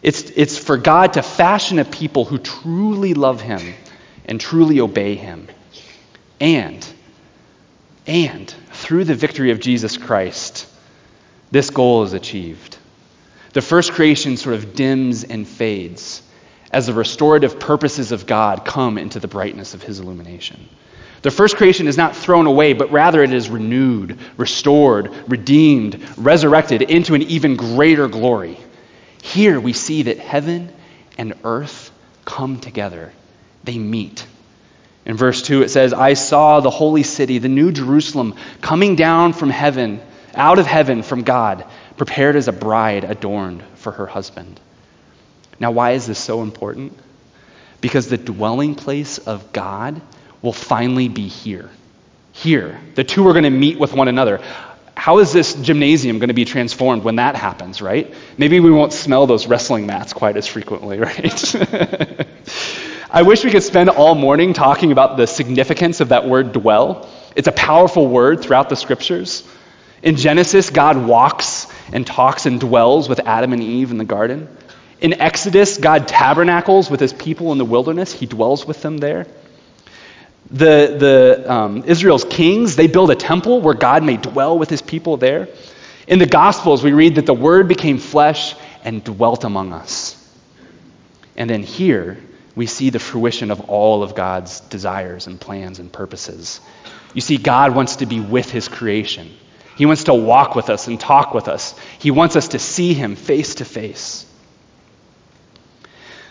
It's, 0.02 0.22
it's 0.22 0.58
for 0.58 0.76
God 0.76 1.12
to 1.12 1.22
fashion 1.22 1.78
a 1.78 1.84
people 1.84 2.24
who 2.24 2.38
truly 2.38 3.14
love 3.14 3.40
Him 3.40 3.74
and 4.24 4.40
truly 4.40 4.80
obey 4.80 5.14
Him. 5.14 5.46
And, 6.40 6.86
and 8.06 8.48
through 8.72 9.04
the 9.04 9.14
victory 9.14 9.50
of 9.50 9.60
Jesus 9.60 9.96
Christ, 9.96 10.66
this 11.50 11.70
goal 11.70 12.02
is 12.04 12.14
achieved. 12.14 12.78
The 13.52 13.62
first 13.62 13.92
creation 13.92 14.36
sort 14.36 14.54
of 14.54 14.74
dims 14.74 15.24
and 15.24 15.46
fades 15.46 16.22
as 16.72 16.86
the 16.86 16.94
restorative 16.94 17.58
purposes 17.58 18.12
of 18.12 18.26
God 18.26 18.64
come 18.64 18.96
into 18.96 19.18
the 19.18 19.28
brightness 19.28 19.74
of 19.74 19.82
his 19.82 20.00
illumination. 20.00 20.68
The 21.22 21.30
first 21.30 21.56
creation 21.56 21.86
is 21.86 21.98
not 21.98 22.16
thrown 22.16 22.46
away, 22.46 22.72
but 22.72 22.92
rather 22.92 23.22
it 23.22 23.32
is 23.32 23.50
renewed, 23.50 24.18
restored, 24.38 25.12
redeemed, 25.28 26.02
resurrected 26.16 26.82
into 26.82 27.14
an 27.14 27.22
even 27.22 27.56
greater 27.56 28.08
glory. 28.08 28.58
Here 29.22 29.60
we 29.60 29.74
see 29.74 30.04
that 30.04 30.18
heaven 30.18 30.72
and 31.18 31.34
earth 31.44 31.90
come 32.24 32.60
together, 32.60 33.12
they 33.64 33.76
meet. 33.76 34.24
In 35.06 35.16
verse 35.16 35.42
2, 35.42 35.62
it 35.62 35.70
says, 35.70 35.92
I 35.92 36.14
saw 36.14 36.60
the 36.60 36.70
holy 36.70 37.02
city, 37.02 37.38
the 37.38 37.48
new 37.48 37.72
Jerusalem, 37.72 38.34
coming 38.60 38.96
down 38.96 39.32
from 39.32 39.50
heaven, 39.50 40.00
out 40.34 40.58
of 40.58 40.66
heaven 40.66 41.02
from 41.02 41.22
God, 41.22 41.64
prepared 41.96 42.36
as 42.36 42.48
a 42.48 42.52
bride 42.52 43.04
adorned 43.04 43.62
for 43.76 43.92
her 43.92 44.06
husband. 44.06 44.60
Now, 45.58 45.70
why 45.70 45.92
is 45.92 46.06
this 46.06 46.18
so 46.18 46.42
important? 46.42 46.96
Because 47.80 48.08
the 48.08 48.18
dwelling 48.18 48.74
place 48.74 49.18
of 49.18 49.52
God 49.52 50.00
will 50.42 50.52
finally 50.52 51.08
be 51.08 51.28
here. 51.28 51.70
Here. 52.32 52.80
The 52.94 53.04
two 53.04 53.26
are 53.28 53.32
going 53.32 53.44
to 53.44 53.50
meet 53.50 53.78
with 53.78 53.92
one 53.92 54.08
another. 54.08 54.40
How 54.94 55.18
is 55.18 55.32
this 55.32 55.54
gymnasium 55.54 56.18
going 56.18 56.28
to 56.28 56.34
be 56.34 56.44
transformed 56.44 57.04
when 57.04 57.16
that 57.16 57.34
happens, 57.34 57.80
right? 57.80 58.12
Maybe 58.36 58.60
we 58.60 58.70
won't 58.70 58.92
smell 58.92 59.26
those 59.26 59.46
wrestling 59.46 59.86
mats 59.86 60.12
quite 60.12 60.36
as 60.36 60.46
frequently, 60.46 60.98
right? 61.00 61.54
I 63.12 63.22
wish 63.22 63.42
we 63.44 63.50
could 63.50 63.64
spend 63.64 63.90
all 63.90 64.14
morning 64.14 64.52
talking 64.52 64.92
about 64.92 65.16
the 65.16 65.26
significance 65.26 66.00
of 66.00 66.10
that 66.10 66.28
word 66.28 66.52
dwell. 66.52 67.08
It's 67.34 67.48
a 67.48 67.52
powerful 67.52 68.06
word 68.06 68.40
throughout 68.40 68.68
the 68.68 68.76
scriptures. 68.76 69.42
In 70.00 70.14
Genesis, 70.14 70.70
God 70.70 70.96
walks 70.96 71.66
and 71.92 72.06
talks 72.06 72.46
and 72.46 72.60
dwells 72.60 73.08
with 73.08 73.18
Adam 73.26 73.52
and 73.52 73.64
Eve 73.64 73.90
in 73.90 73.98
the 73.98 74.04
garden. 74.04 74.48
In 75.00 75.14
Exodus, 75.14 75.78
God 75.78 76.06
tabernacles 76.06 76.88
with 76.88 77.00
his 77.00 77.12
people 77.12 77.50
in 77.50 77.58
the 77.58 77.64
wilderness, 77.64 78.12
he 78.12 78.26
dwells 78.26 78.64
with 78.64 78.80
them 78.80 78.98
there. 78.98 79.26
The, 80.52 80.96
the 80.96 81.52
um, 81.52 81.82
Israel's 81.86 82.24
kings, 82.24 82.76
they 82.76 82.86
build 82.86 83.10
a 83.10 83.16
temple 83.16 83.60
where 83.60 83.74
God 83.74 84.04
may 84.04 84.18
dwell 84.18 84.56
with 84.56 84.70
his 84.70 84.82
people 84.82 85.16
there. 85.16 85.48
In 86.06 86.20
the 86.20 86.26
Gospels, 86.26 86.84
we 86.84 86.92
read 86.92 87.16
that 87.16 87.26
the 87.26 87.34
Word 87.34 87.66
became 87.66 87.98
flesh 87.98 88.54
and 88.84 89.02
dwelt 89.02 89.42
among 89.42 89.72
us. 89.72 90.16
And 91.36 91.50
then 91.50 91.64
here, 91.64 92.18
we 92.56 92.66
see 92.66 92.90
the 92.90 92.98
fruition 92.98 93.50
of 93.50 93.68
all 93.68 94.02
of 94.02 94.14
God's 94.14 94.60
desires 94.60 95.26
and 95.26 95.40
plans 95.40 95.78
and 95.78 95.92
purposes. 95.92 96.60
You 97.14 97.20
see, 97.20 97.36
God 97.36 97.74
wants 97.74 97.96
to 97.96 98.06
be 98.06 98.20
with 98.20 98.50
his 98.50 98.68
creation. 98.68 99.30
He 99.76 99.86
wants 99.86 100.04
to 100.04 100.14
walk 100.14 100.54
with 100.54 100.68
us 100.68 100.86
and 100.86 100.98
talk 100.98 101.32
with 101.32 101.48
us. 101.48 101.78
He 101.98 102.10
wants 102.10 102.36
us 102.36 102.48
to 102.48 102.58
see 102.58 102.92
him 102.92 103.16
face 103.16 103.56
to 103.56 103.64
face. 103.64 104.26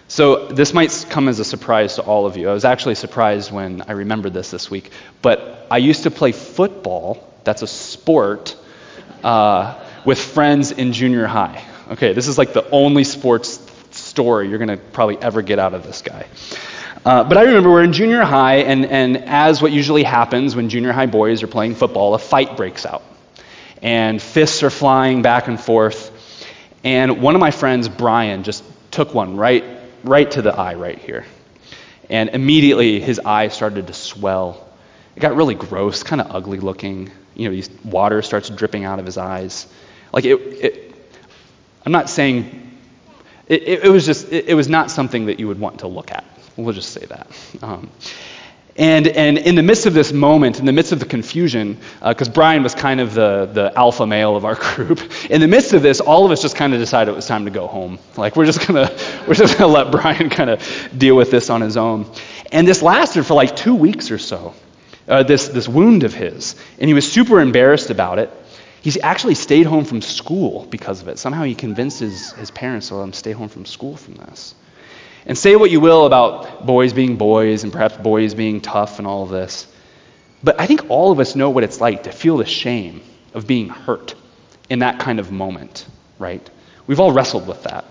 So, 0.08 0.48
this 0.48 0.74
might 0.74 1.06
come 1.10 1.28
as 1.28 1.40
a 1.40 1.46
surprise 1.46 1.96
to 1.96 2.02
all 2.02 2.26
of 2.26 2.36
you. 2.36 2.50
I 2.50 2.54
was 2.54 2.66
actually 2.66 2.96
surprised 2.96 3.52
when 3.52 3.84
I 3.84 3.92
remembered 3.92 4.34
this 4.34 4.50
this 4.52 4.70
week. 4.70 4.92
But 5.22 5.68
I 5.70 5.78
used 5.78 6.04
to 6.04 6.12
play 6.12 6.32
football, 6.32 7.32
that's 7.44 7.62
a 7.62 7.68
sport, 7.68 8.56
uh, 9.24 9.84
with 10.06 10.20
friends 10.20 10.72
in 10.72 10.94
junior 10.94 11.28
high. 11.28 11.64
Okay, 11.92 12.14
this 12.14 12.28
is 12.28 12.38
like 12.38 12.54
the 12.54 12.68
only 12.72 13.04
sports 13.04 13.58
story 14.10 14.50
you're 14.50 14.58
going 14.58 14.70
to 14.70 14.78
probably 14.78 15.18
ever 15.18 15.42
get 15.42 15.60
out 15.60 15.74
of 15.74 15.84
this 15.84 16.02
guy. 16.02 16.26
Uh, 17.06 17.24
but 17.24 17.38
I 17.38 17.44
remember 17.44 17.70
we're 17.70 17.84
in 17.84 17.94
junior 17.94 18.24
high, 18.24 18.58
and, 18.58 18.86
and 18.86 19.18
as 19.18 19.62
what 19.62 19.72
usually 19.72 20.04
happens 20.04 20.56
when 20.56 20.68
junior 20.70 20.92
high 20.92 21.06
boys 21.06 21.44
are 21.44 21.48
playing 21.48 21.76
football, 21.76 22.14
a 22.14 22.20
fight 22.20 22.58
breaks 22.58 22.86
out. 22.86 23.04
And 23.82 24.22
fists 24.22 24.64
are 24.64 24.70
flying 24.70 25.22
back 25.22 25.48
and 25.48 25.60
forth. 25.60 26.12
And 26.84 27.22
one 27.22 27.36
of 27.36 27.40
my 27.40 27.52
friends, 27.52 27.88
Brian, 27.88 28.44
just 28.44 28.64
took 28.92 29.14
one 29.14 29.38
right 29.38 29.64
right 30.04 30.30
to 30.32 30.42
the 30.42 30.54
eye 30.54 30.76
right 30.76 30.98
here. 30.98 31.26
And 32.10 32.30
immediately 32.30 33.00
his 33.00 33.20
eye 33.20 33.50
started 33.50 33.88
to 33.88 33.94
swell. 33.94 34.68
It 35.16 35.20
got 35.20 35.36
really 35.36 35.56
gross, 35.56 36.04
kind 36.04 36.22
of 36.22 36.34
ugly 36.36 36.60
looking. 36.60 37.12
You 37.36 37.52
know, 37.52 37.68
water 37.84 38.22
starts 38.22 38.50
dripping 38.50 38.84
out 38.84 39.00
of 39.00 39.06
his 39.06 39.18
eyes. 39.18 39.68
Like 40.12 40.26
it, 40.26 40.36
it 40.36 40.96
I'm 41.86 41.92
not 41.92 42.10
saying 42.10 42.79
it, 43.50 43.84
it, 43.84 43.90
was 43.90 44.06
just 44.06 44.32
it, 44.32 44.50
it, 44.50 44.54
was 44.54 44.70
not 44.70 44.92
something 44.92 45.26
that 45.26 45.40
you 45.40 45.48
would 45.48 45.60
want 45.60 45.80
to 45.80 45.88
look 45.88 46.12
at. 46.12 46.24
We'll 46.56 46.74
just 46.74 46.92
say 46.92 47.06
that. 47.06 47.28
Um, 47.62 47.90
and, 48.80 49.08
and 49.10 49.38
in 49.38 49.56
the 49.56 49.64
midst 49.64 49.88
of 49.88 49.94
this 49.94 50.14
moment, 50.14 50.58
in 50.60 50.66
the 50.66 50.72
midst 50.72 50.94
of 50.94 51.00
the 51.02 51.06
confusion, 51.06 51.78
because 52.02 52.30
uh, 52.30 52.32
Brian 52.32 52.64
was 52.64 52.74
kind 52.74 53.02
of 53.02 53.14
the, 53.14 53.46
the 53.52 53.78
alpha 53.78 54.08
male 54.08 54.38
of 54.38 54.46
our 54.46 54.56
group, 54.76 55.02
in 55.30 55.42
the 55.42 55.48
midst 55.48 55.74
of 55.74 55.82
this, 55.82 56.00
all 56.00 56.26
of 56.26 56.32
us 56.32 56.42
just 56.42 56.56
kind 56.56 56.74
of 56.74 56.80
decided 56.80 57.12
it 57.12 57.16
was 57.16 57.28
time 57.28 57.44
to 57.44 57.52
go 57.52 57.68
home. 57.68 58.00
Like 58.16 58.38
we're 58.38 58.46
just 58.46 58.62
just 58.68 59.58
gonna 59.58 59.68
let 59.68 59.92
Brian 59.92 60.30
kind 60.40 60.50
of 60.50 60.90
deal 60.98 61.18
with 61.18 61.30
this 61.30 61.50
on 61.50 61.60
his 61.60 61.76
own. 61.76 62.10
And 62.54 62.66
this 62.66 62.82
lasted 62.82 63.26
for 63.26 63.34
like 63.34 63.56
two 63.56 63.76
weeks 63.76 64.12
or 64.12 64.18
so. 64.18 64.54
Uh, 65.10 65.24
this 65.24 65.48
this 65.48 65.68
wound 65.68 66.04
of 66.04 66.14
his, 66.14 66.56
and 66.78 66.88
he 66.88 66.94
was 66.94 67.12
super 67.12 67.42
embarrassed 67.42 67.90
about 67.90 68.20
it. 68.20 68.32
He's 68.82 68.98
actually 69.02 69.36
stayed 69.36 69.66
home 69.66 69.84
from 69.86 70.02
school 70.02 70.66
because 70.70 71.02
of 71.02 71.08
it. 71.08 71.20
Somehow 71.20 71.44
he 71.44 71.56
convinced 71.56 72.00
his, 72.00 72.32
his 72.34 72.52
parents 72.52 72.88
to 72.90 72.96
let 72.96 73.04
him 73.04 73.14
stay 73.14 73.32
home 73.32 73.50
from 73.50 73.66
school 73.66 73.98
from 73.98 74.16
this. 74.16 74.56
And 75.26 75.38
say 75.38 75.56
what 75.56 75.70
you 75.70 75.80
will 75.80 76.06
about 76.06 76.66
boys 76.66 76.94
being 76.94 77.18
boys 77.18 77.64
and 77.64 77.74
perhaps 77.74 77.98
boys 77.98 78.34
being 78.34 78.62
tough 78.62 79.00
and 79.00 79.08
all 79.08 79.24
of 79.24 79.30
this. 79.30 79.68
But 80.42 80.60
I 80.62 80.66
think 80.66 80.90
all 80.90 81.12
of 81.12 81.20
us 81.20 81.36
know 81.36 81.50
what 81.50 81.64
it's 81.64 81.82
like 81.82 82.04
to 82.04 82.12
feel 82.12 82.38
the 82.38 82.46
shame 82.46 83.02
of 83.34 83.46
being 83.46 83.68
hurt 83.70 84.16
in 84.70 84.80
that 84.80 85.00
kind 85.00 85.20
of 85.20 85.32
moment, 85.32 85.86
right? 86.18 86.48
We've 86.88 87.00
all 87.00 87.12
wrestled 87.12 87.48
with 87.48 87.64
that. 87.64 87.86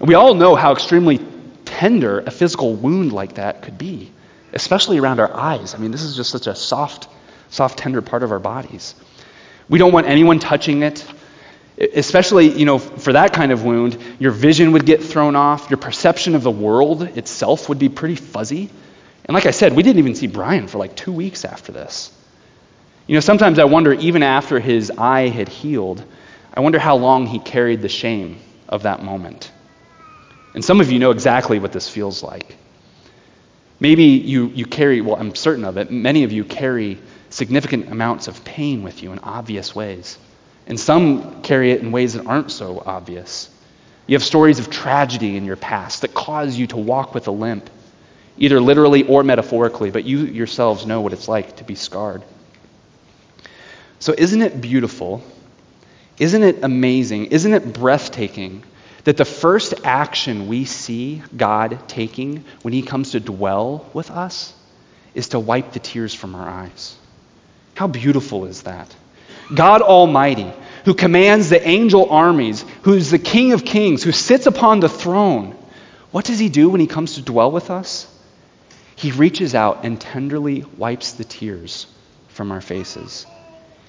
And 0.00 0.08
we 0.08 0.14
all 0.14 0.34
know 0.34 0.56
how 0.56 0.72
extremely 0.72 1.20
tender 1.64 2.20
a 2.20 2.30
physical 2.30 2.74
wound 2.74 3.12
like 3.12 3.34
that 3.34 3.62
could 3.62 3.78
be, 3.78 4.12
especially 4.52 4.98
around 4.98 5.20
our 5.20 5.32
eyes. 5.32 5.74
I 5.74 5.78
mean, 5.78 5.92
this 5.92 6.02
is 6.02 6.16
just 6.16 6.30
such 6.30 6.46
a 6.46 6.54
soft, 6.54 7.08
soft, 7.50 7.78
tender 7.78 8.02
part 8.02 8.22
of 8.22 8.32
our 8.32 8.38
bodies. 8.40 8.94
We 9.68 9.78
don't 9.78 9.92
want 9.92 10.06
anyone 10.06 10.38
touching 10.38 10.82
it. 10.82 11.04
Especially, 11.78 12.48
you 12.48 12.64
know, 12.64 12.78
for 12.78 13.12
that 13.12 13.34
kind 13.34 13.52
of 13.52 13.62
wound, 13.62 13.98
your 14.18 14.32
vision 14.32 14.72
would 14.72 14.86
get 14.86 15.02
thrown 15.02 15.36
off. 15.36 15.68
Your 15.68 15.76
perception 15.76 16.34
of 16.34 16.42
the 16.42 16.50
world 16.50 17.02
itself 17.02 17.68
would 17.68 17.78
be 17.78 17.90
pretty 17.90 18.14
fuzzy. 18.14 18.70
And 19.26 19.34
like 19.34 19.44
I 19.44 19.50
said, 19.50 19.74
we 19.74 19.82
didn't 19.82 19.98
even 19.98 20.14
see 20.14 20.26
Brian 20.26 20.68
for 20.68 20.78
like 20.78 20.96
two 20.96 21.12
weeks 21.12 21.44
after 21.44 21.72
this. 21.72 22.12
You 23.06 23.14
know, 23.14 23.20
sometimes 23.20 23.58
I 23.58 23.64
wonder, 23.64 23.92
even 23.92 24.22
after 24.22 24.58
his 24.58 24.90
eye 24.90 25.28
had 25.28 25.48
healed, 25.48 26.02
I 26.54 26.60
wonder 26.60 26.78
how 26.78 26.96
long 26.96 27.26
he 27.26 27.38
carried 27.38 27.82
the 27.82 27.88
shame 27.88 28.38
of 28.68 28.84
that 28.84 29.02
moment. 29.02 29.52
And 30.54 30.64
some 30.64 30.80
of 30.80 30.90
you 30.90 30.98
know 30.98 31.10
exactly 31.10 31.58
what 31.58 31.72
this 31.72 31.88
feels 31.88 32.22
like. 32.22 32.56
Maybe 33.78 34.04
you, 34.04 34.46
you 34.48 34.64
carry, 34.64 35.02
well, 35.02 35.16
I'm 35.16 35.34
certain 35.34 35.64
of 35.64 35.76
it, 35.76 35.90
many 35.90 36.24
of 36.24 36.32
you 36.32 36.44
carry 36.44 36.98
significant 37.36 37.92
amounts 37.92 38.28
of 38.28 38.42
pain 38.46 38.82
with 38.82 39.02
you 39.02 39.12
in 39.12 39.18
obvious 39.18 39.74
ways. 39.74 40.18
And 40.66 40.80
some 40.80 41.42
carry 41.42 41.70
it 41.70 41.82
in 41.82 41.92
ways 41.92 42.14
that 42.14 42.24
aren't 42.24 42.50
so 42.50 42.82
obvious. 42.84 43.50
You 44.06 44.14
have 44.14 44.24
stories 44.24 44.58
of 44.58 44.70
tragedy 44.70 45.36
in 45.36 45.44
your 45.44 45.56
past 45.56 46.00
that 46.00 46.14
cause 46.14 46.56
you 46.56 46.66
to 46.68 46.78
walk 46.78 47.14
with 47.14 47.28
a 47.28 47.30
limp, 47.30 47.68
either 48.38 48.58
literally 48.58 49.06
or 49.06 49.22
metaphorically, 49.22 49.90
but 49.90 50.04
you 50.04 50.20
yourselves 50.20 50.86
know 50.86 51.02
what 51.02 51.12
it's 51.12 51.28
like 51.28 51.56
to 51.56 51.64
be 51.64 51.74
scarred. 51.74 52.22
So, 53.98 54.14
isn't 54.16 54.40
it 54.40 54.58
beautiful? 54.62 55.22
Isn't 56.18 56.42
it 56.42 56.64
amazing? 56.64 57.26
Isn't 57.26 57.52
it 57.52 57.74
breathtaking 57.74 58.62
that 59.04 59.18
the 59.18 59.26
first 59.26 59.74
action 59.84 60.48
we 60.48 60.64
see 60.64 61.22
God 61.36 61.86
taking 61.86 62.44
when 62.62 62.72
He 62.72 62.80
comes 62.80 63.10
to 63.10 63.20
dwell 63.20 63.90
with 63.92 64.10
us 64.10 64.54
is 65.14 65.28
to 65.30 65.38
wipe 65.38 65.72
the 65.72 65.80
tears 65.80 66.14
from 66.14 66.34
our 66.34 66.48
eyes? 66.48 66.96
How 67.76 67.86
beautiful 67.86 68.46
is 68.46 68.62
that? 68.62 68.92
God 69.54 69.82
Almighty, 69.82 70.50
who 70.86 70.94
commands 70.94 71.50
the 71.50 71.68
angel 71.68 72.08
armies, 72.08 72.64
who's 72.82 73.10
the 73.10 73.18
King 73.18 73.52
of 73.52 73.66
kings, 73.66 74.02
who 74.02 74.12
sits 74.12 74.46
upon 74.46 74.80
the 74.80 74.88
throne, 74.88 75.54
what 76.10 76.24
does 76.24 76.38
He 76.38 76.48
do 76.48 76.70
when 76.70 76.80
He 76.80 76.86
comes 76.86 77.16
to 77.16 77.22
dwell 77.22 77.52
with 77.52 77.70
us? 77.70 78.10
He 78.96 79.12
reaches 79.12 79.54
out 79.54 79.84
and 79.84 80.00
tenderly 80.00 80.64
wipes 80.78 81.12
the 81.12 81.24
tears 81.24 81.86
from 82.28 82.50
our 82.50 82.62
faces. 82.62 83.26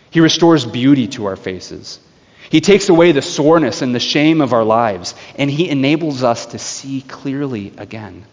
He 0.09 0.19
restores 0.19 0.65
beauty 0.65 1.07
to 1.09 1.25
our 1.27 1.37
faces. 1.37 2.01
He 2.49 2.59
takes 2.59 2.89
away 2.89 3.13
the 3.13 3.21
soreness 3.21 3.81
and 3.81 3.95
the 3.95 4.01
shame 4.01 4.41
of 4.41 4.51
our 4.51 4.65
lives, 4.65 5.15
and 5.35 5.49
He 5.49 5.69
enables 5.69 6.23
us 6.23 6.47
to 6.47 6.59
see 6.59 7.01
clearly 7.07 7.71
again. 7.77 8.25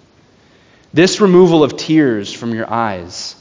This 0.93 1.21
removal 1.21 1.63
of 1.63 1.77
tears 1.77 2.33
from 2.33 2.55
your 2.55 2.69
eyes, 2.69 3.37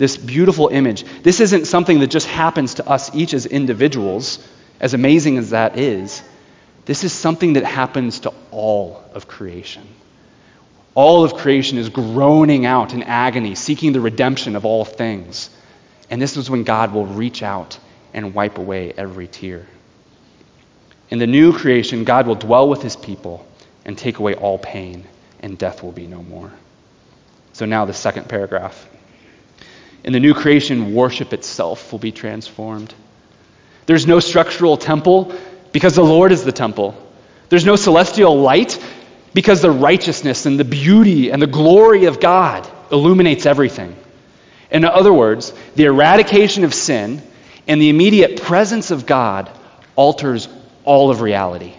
this 0.00 0.16
beautiful 0.16 0.68
image, 0.68 1.04
this 1.22 1.40
isn't 1.40 1.66
something 1.66 2.00
that 2.00 2.06
just 2.06 2.26
happens 2.26 2.74
to 2.76 2.88
us 2.88 3.14
each 3.14 3.34
as 3.34 3.44
individuals, 3.44 4.38
as 4.80 4.94
amazing 4.94 5.36
as 5.36 5.50
that 5.50 5.78
is. 5.78 6.22
This 6.86 7.04
is 7.04 7.12
something 7.12 7.52
that 7.52 7.64
happens 7.64 8.20
to 8.20 8.32
all 8.50 9.04
of 9.12 9.28
creation. 9.28 9.86
All 10.94 11.22
of 11.22 11.34
creation 11.34 11.76
is 11.76 11.90
groaning 11.90 12.64
out 12.64 12.94
in 12.94 13.02
agony, 13.02 13.54
seeking 13.54 13.92
the 13.92 14.00
redemption 14.00 14.56
of 14.56 14.64
all 14.64 14.86
things. 14.86 15.50
And 16.08 16.20
this 16.20 16.34
is 16.38 16.48
when 16.48 16.64
God 16.64 16.94
will 16.94 17.04
reach 17.04 17.42
out 17.42 17.78
and 18.14 18.32
wipe 18.32 18.56
away 18.56 18.94
every 18.96 19.28
tear. 19.28 19.66
In 21.10 21.18
the 21.18 21.26
new 21.26 21.52
creation, 21.52 22.04
God 22.04 22.26
will 22.26 22.36
dwell 22.36 22.70
with 22.70 22.80
his 22.80 22.96
people 22.96 23.46
and 23.84 23.98
take 23.98 24.18
away 24.18 24.34
all 24.34 24.56
pain, 24.56 25.04
and 25.40 25.58
death 25.58 25.82
will 25.82 25.92
be 25.92 26.06
no 26.06 26.22
more. 26.22 26.50
So 27.52 27.66
now, 27.66 27.84
the 27.84 27.92
second 27.92 28.30
paragraph. 28.30 28.88
In 30.02 30.12
the 30.12 30.20
new 30.20 30.34
creation, 30.34 30.94
worship 30.94 31.32
itself 31.32 31.92
will 31.92 31.98
be 31.98 32.12
transformed. 32.12 32.94
There's 33.86 34.06
no 34.06 34.20
structural 34.20 34.76
temple 34.76 35.34
because 35.72 35.94
the 35.94 36.04
Lord 36.04 36.32
is 36.32 36.44
the 36.44 36.52
temple. 36.52 36.94
There's 37.48 37.66
no 37.66 37.76
celestial 37.76 38.40
light 38.40 38.82
because 39.34 39.62
the 39.62 39.70
righteousness 39.70 40.46
and 40.46 40.58
the 40.58 40.64
beauty 40.64 41.30
and 41.30 41.40
the 41.40 41.46
glory 41.46 42.06
of 42.06 42.20
God 42.20 42.68
illuminates 42.90 43.46
everything. 43.46 43.96
In 44.70 44.84
other 44.84 45.12
words, 45.12 45.52
the 45.74 45.84
eradication 45.84 46.64
of 46.64 46.74
sin 46.74 47.22
and 47.66 47.80
the 47.80 47.88
immediate 47.88 48.42
presence 48.42 48.90
of 48.90 49.06
God 49.06 49.50
alters 49.96 50.48
all 50.84 51.10
of 51.10 51.20
reality. 51.20 51.74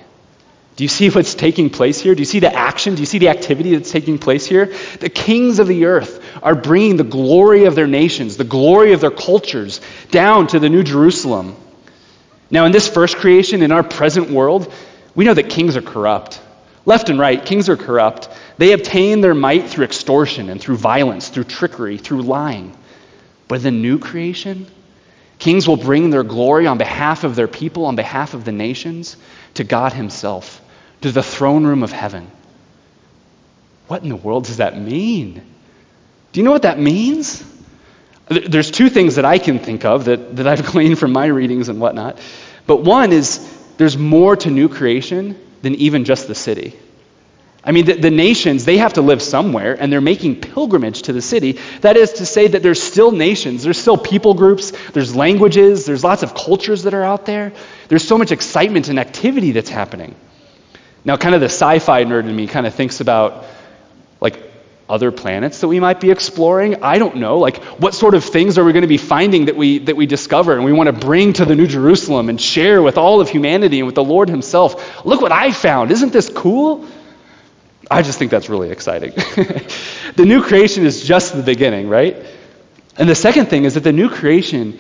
Do 0.75 0.83
you 0.83 0.87
see 0.87 1.09
what's 1.09 1.35
taking 1.35 1.69
place 1.69 1.99
here? 1.99 2.15
Do 2.15 2.21
you 2.21 2.25
see 2.25 2.39
the 2.39 2.53
action? 2.53 2.95
Do 2.95 3.01
you 3.01 3.05
see 3.05 3.17
the 3.17 3.29
activity 3.29 3.75
that's 3.75 3.91
taking 3.91 4.17
place 4.17 4.45
here? 4.45 4.73
The 4.99 5.09
kings 5.09 5.59
of 5.59 5.67
the 5.67 5.85
earth 5.85 6.20
are 6.41 6.55
bringing 6.55 6.97
the 6.97 7.03
glory 7.03 7.65
of 7.65 7.75
their 7.75 7.87
nations, 7.87 8.37
the 8.37 8.43
glory 8.43 8.93
of 8.93 9.01
their 9.01 9.11
cultures, 9.11 9.81
down 10.09 10.47
to 10.47 10.59
the 10.59 10.69
New 10.69 10.83
Jerusalem. 10.83 11.55
Now, 12.49 12.65
in 12.65 12.71
this 12.71 12.87
first 12.87 13.17
creation, 13.17 13.61
in 13.61 13.71
our 13.71 13.83
present 13.83 14.29
world, 14.29 14.71
we 15.15 15.25
know 15.25 15.33
that 15.33 15.49
kings 15.49 15.77
are 15.77 15.81
corrupt. 15.81 16.41
Left 16.85 17.09
and 17.09 17.19
right, 17.19 17.43
kings 17.45 17.69
are 17.69 17.77
corrupt. 17.77 18.29
They 18.57 18.73
obtain 18.73 19.21
their 19.21 19.35
might 19.35 19.69
through 19.69 19.85
extortion 19.85 20.49
and 20.49 20.59
through 20.59 20.77
violence, 20.77 21.29
through 21.29 21.45
trickery, 21.45 21.97
through 21.97 22.23
lying. 22.23 22.75
But 23.47 23.57
in 23.57 23.63
the 23.63 23.71
new 23.71 23.99
creation, 23.99 24.67
Kings 25.41 25.67
will 25.67 25.75
bring 25.75 26.11
their 26.11 26.21
glory 26.21 26.67
on 26.67 26.77
behalf 26.77 27.23
of 27.23 27.35
their 27.35 27.47
people, 27.47 27.87
on 27.87 27.95
behalf 27.95 28.35
of 28.35 28.45
the 28.45 28.51
nations, 28.51 29.17
to 29.55 29.63
God 29.63 29.91
Himself, 29.91 30.61
to 31.01 31.11
the 31.11 31.23
throne 31.23 31.65
room 31.65 31.81
of 31.81 31.91
heaven. 31.91 32.29
What 33.87 34.03
in 34.03 34.09
the 34.09 34.15
world 34.15 34.43
does 34.43 34.57
that 34.57 34.79
mean? 34.79 35.41
Do 36.31 36.39
you 36.39 36.43
know 36.43 36.51
what 36.51 36.63
that 36.63 36.79
means? 36.79 37.43
There's 38.29 38.71
two 38.71 38.89
things 38.89 39.15
that 39.15 39.25
I 39.25 39.37
can 39.37 39.59
think 39.59 39.83
of 39.83 40.05
that, 40.05 40.37
that 40.37 40.47
I've 40.47 40.65
gleaned 40.71 40.99
from 40.99 41.11
my 41.11 41.25
readings 41.25 41.69
and 41.69 41.79
whatnot. 41.79 42.19
But 42.65 42.77
one 42.77 43.11
is 43.11 43.39
there's 43.77 43.97
more 43.97 44.35
to 44.37 44.49
new 44.49 44.69
creation 44.69 45.37
than 45.61 45.75
even 45.75 46.05
just 46.05 46.27
the 46.27 46.35
city. 46.35 46.77
I 47.63 47.73
mean, 47.73 47.85
the, 47.85 47.93
the, 47.93 48.09
nations, 48.09 48.65
they 48.65 48.77
have 48.77 48.93
to 48.93 49.03
live 49.03 49.21
somewhere, 49.21 49.77
and 49.79 49.93
they're 49.93 50.01
making 50.01 50.41
pilgrimage 50.41 51.03
to 51.03 51.13
the 51.13 51.21
city. 51.21 51.59
That 51.81 51.95
is 51.95 52.13
to 52.13 52.25
say 52.25 52.47
that 52.47 52.63
there's 52.63 52.81
still 52.81 53.11
nations, 53.11 53.61
there's 53.63 53.77
still 53.77 53.97
people 53.97 54.33
groups, 54.33 54.71
there's 54.93 55.15
languages, 55.15 55.85
there's 55.85 56.03
lots 56.03 56.23
of 56.23 56.33
cultures 56.33 56.83
that 56.83 56.95
are 56.95 57.03
out 57.03 57.27
there. 57.27 57.53
There's 57.87 58.07
so 58.07 58.17
much 58.17 58.31
excitement 58.31 58.89
and 58.89 58.97
activity 58.97 59.51
that's 59.51 59.69
happening. 59.69 60.15
Now, 61.05 61.17
kind 61.17 61.35
of 61.35 61.41
the 61.41 61.49
sci 61.49 61.79
fi 61.79 62.03
nerd 62.03 62.27
in 62.27 62.35
me 62.35 62.47
kind 62.47 62.65
of 62.65 62.73
thinks 62.73 62.99
about 62.99 63.45
other 64.91 65.11
planets 65.11 65.61
that 65.61 65.69
we 65.69 65.79
might 65.79 66.01
be 66.01 66.11
exploring. 66.11 66.83
I 66.83 66.97
don't 66.97 67.15
know. 67.15 67.39
Like, 67.39 67.63
what 67.79 67.93
sort 67.93 68.13
of 68.13 68.25
things 68.25 68.57
are 68.57 68.63
we 68.63 68.73
going 68.73 68.81
to 68.81 68.87
be 68.87 68.97
finding 68.97 69.45
that 69.45 69.55
we, 69.55 69.79
that 69.79 69.95
we 69.95 70.05
discover 70.05 70.53
and 70.53 70.65
we 70.65 70.73
want 70.73 70.87
to 70.87 70.93
bring 70.93 71.33
to 71.33 71.45
the 71.45 71.55
New 71.55 71.65
Jerusalem 71.65 72.27
and 72.27 72.39
share 72.39 72.81
with 72.81 72.97
all 72.97 73.21
of 73.21 73.29
humanity 73.29 73.79
and 73.79 73.85
with 73.85 73.95
the 73.95 74.03
Lord 74.03 74.29
Himself? 74.29 75.05
Look 75.05 75.21
what 75.21 75.31
I 75.31 75.51
found. 75.51 75.91
Isn't 75.91 76.11
this 76.11 76.29
cool? 76.29 76.85
I 77.89 78.01
just 78.01 78.19
think 78.19 78.31
that's 78.31 78.49
really 78.49 78.69
exciting. 78.69 79.11
the 80.15 80.25
new 80.25 80.43
creation 80.43 80.85
is 80.85 81.05
just 81.05 81.35
the 81.35 81.43
beginning, 81.43 81.87
right? 81.87 82.17
And 82.97 83.09
the 83.09 83.15
second 83.15 83.47
thing 83.47 83.63
is 83.63 83.75
that 83.75 83.83
the 83.83 83.93
new 83.93 84.09
creation, 84.09 84.79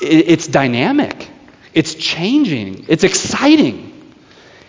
it's 0.00 0.46
dynamic, 0.46 1.28
it's 1.74 1.94
changing, 1.94 2.86
it's 2.88 3.04
exciting. 3.04 3.91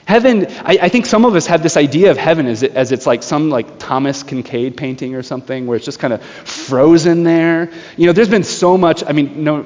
Heaven, 0.05 0.47
I, 0.47 0.77
I, 0.81 0.89
think 0.89 1.05
some 1.05 1.23
of 1.23 1.33
us 1.35 1.47
have 1.47 1.63
this 1.63 1.77
idea 1.77 2.11
of 2.11 2.17
heaven 2.17 2.45
as, 2.45 2.61
it, 2.61 2.75
as 2.75 2.91
it's 2.91 3.07
like 3.07 3.23
some 3.23 3.49
like 3.49 3.79
Thomas 3.79 4.21
Kinkade 4.21 4.75
painting 4.75 5.15
or 5.15 5.23
something 5.23 5.65
where 5.65 5.77
it's 5.77 5.85
just 5.85 5.99
kind 5.99 6.13
of 6.13 6.21
frozen 6.21 7.23
there. 7.23 7.71
You 7.95 8.07
know, 8.07 8.11
there's 8.11 8.29
been 8.29 8.43
so 8.43 8.77
much, 8.77 9.03
I 9.07 9.13
mean, 9.13 9.45
no, 9.45 9.65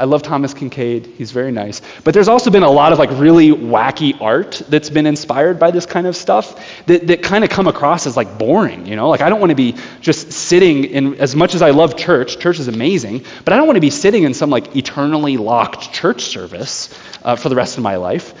I 0.00 0.04
love 0.04 0.24
Thomas 0.24 0.52
Kinkade, 0.52 1.14
He's 1.14 1.30
very 1.30 1.52
nice. 1.52 1.80
But 2.02 2.12
there's 2.12 2.26
also 2.26 2.50
been 2.50 2.64
a 2.64 2.70
lot 2.70 2.92
of 2.92 2.98
like 2.98 3.10
really 3.12 3.50
wacky 3.50 4.20
art 4.20 4.60
that's 4.68 4.90
been 4.90 5.06
inspired 5.06 5.60
by 5.60 5.70
this 5.70 5.86
kind 5.86 6.08
of 6.08 6.16
stuff 6.16 6.84
that, 6.86 7.06
that 7.06 7.22
kind 7.22 7.44
of 7.44 7.50
come 7.50 7.68
across 7.68 8.08
as 8.08 8.16
like 8.16 8.36
boring, 8.36 8.86
you 8.86 8.96
know? 8.96 9.10
Like 9.10 9.20
I 9.20 9.28
don't 9.28 9.38
want 9.38 9.50
to 9.50 9.56
be 9.56 9.76
just 10.00 10.32
sitting 10.32 10.86
in 10.86 11.14
as 11.20 11.36
much 11.36 11.54
as 11.54 11.62
I 11.62 11.70
love 11.70 11.96
church, 11.96 12.40
church 12.40 12.58
is 12.58 12.66
amazing, 12.66 13.24
but 13.44 13.52
I 13.52 13.56
don't 13.58 13.68
want 13.68 13.76
to 13.76 13.80
be 13.80 13.90
sitting 13.90 14.24
in 14.24 14.34
some 14.34 14.50
like 14.50 14.74
eternally 14.74 15.36
locked 15.36 15.92
church 15.92 16.22
service 16.22 16.92
uh, 17.22 17.36
for 17.36 17.48
the 17.48 17.54
rest 17.54 17.76
of 17.76 17.84
my 17.84 17.94
life. 17.94 18.34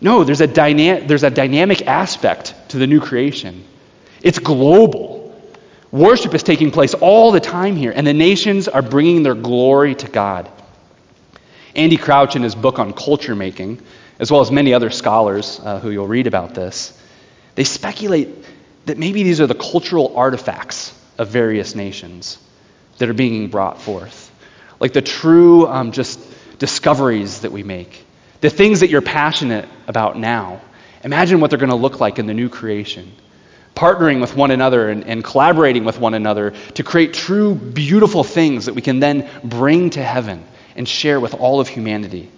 No, 0.00 0.24
there's 0.24 0.40
a, 0.40 0.46
dyna- 0.46 1.00
there's 1.06 1.22
a 1.22 1.30
dynamic 1.30 1.86
aspect 1.86 2.54
to 2.70 2.78
the 2.78 2.86
new 2.86 3.00
creation. 3.00 3.64
It's 4.22 4.38
global. 4.38 5.34
Worship 5.90 6.34
is 6.34 6.42
taking 6.42 6.70
place 6.70 6.94
all 6.94 7.32
the 7.32 7.40
time 7.40 7.76
here, 7.76 7.92
and 7.94 8.06
the 8.06 8.12
nations 8.12 8.68
are 8.68 8.82
bringing 8.82 9.22
their 9.22 9.34
glory 9.34 9.94
to 9.94 10.08
God. 10.08 10.50
Andy 11.74 11.96
Crouch, 11.96 12.36
in 12.36 12.42
his 12.42 12.54
book 12.54 12.78
on 12.78 12.92
culture 12.92 13.34
making, 13.34 13.80
as 14.18 14.30
well 14.30 14.40
as 14.40 14.50
many 14.50 14.72
other 14.72 14.90
scholars 14.90 15.60
uh, 15.62 15.78
who 15.78 15.90
you'll 15.90 16.08
read 16.08 16.26
about 16.26 16.54
this, 16.54 16.98
they 17.54 17.64
speculate 17.64 18.28
that 18.86 18.98
maybe 18.98 19.22
these 19.22 19.40
are 19.40 19.46
the 19.46 19.54
cultural 19.54 20.16
artifacts 20.16 20.98
of 21.18 21.28
various 21.28 21.74
nations 21.74 22.38
that 22.98 23.08
are 23.08 23.14
being 23.14 23.48
brought 23.48 23.80
forth. 23.80 24.32
Like 24.80 24.92
the 24.92 25.02
true 25.02 25.66
um, 25.66 25.92
just 25.92 26.20
discoveries 26.58 27.42
that 27.42 27.52
we 27.52 27.62
make, 27.62 28.05
the 28.46 28.50
things 28.50 28.78
that 28.78 28.90
you're 28.90 29.02
passionate 29.02 29.68
about 29.88 30.16
now. 30.16 30.60
Imagine 31.02 31.40
what 31.40 31.50
they're 31.50 31.58
going 31.58 31.70
to 31.70 31.74
look 31.74 31.98
like 31.98 32.20
in 32.20 32.26
the 32.26 32.32
new 32.32 32.48
creation. 32.48 33.12
Partnering 33.74 34.20
with 34.20 34.36
one 34.36 34.52
another 34.52 34.88
and, 34.88 35.02
and 35.02 35.24
collaborating 35.24 35.84
with 35.84 35.98
one 35.98 36.14
another 36.14 36.52
to 36.74 36.84
create 36.84 37.12
true, 37.12 37.56
beautiful 37.56 38.22
things 38.22 38.66
that 38.66 38.74
we 38.76 38.82
can 38.82 39.00
then 39.00 39.28
bring 39.42 39.90
to 39.90 40.00
heaven 40.00 40.44
and 40.76 40.88
share 40.88 41.18
with 41.18 41.34
all 41.34 41.58
of 41.58 41.66
humanity 41.66 42.30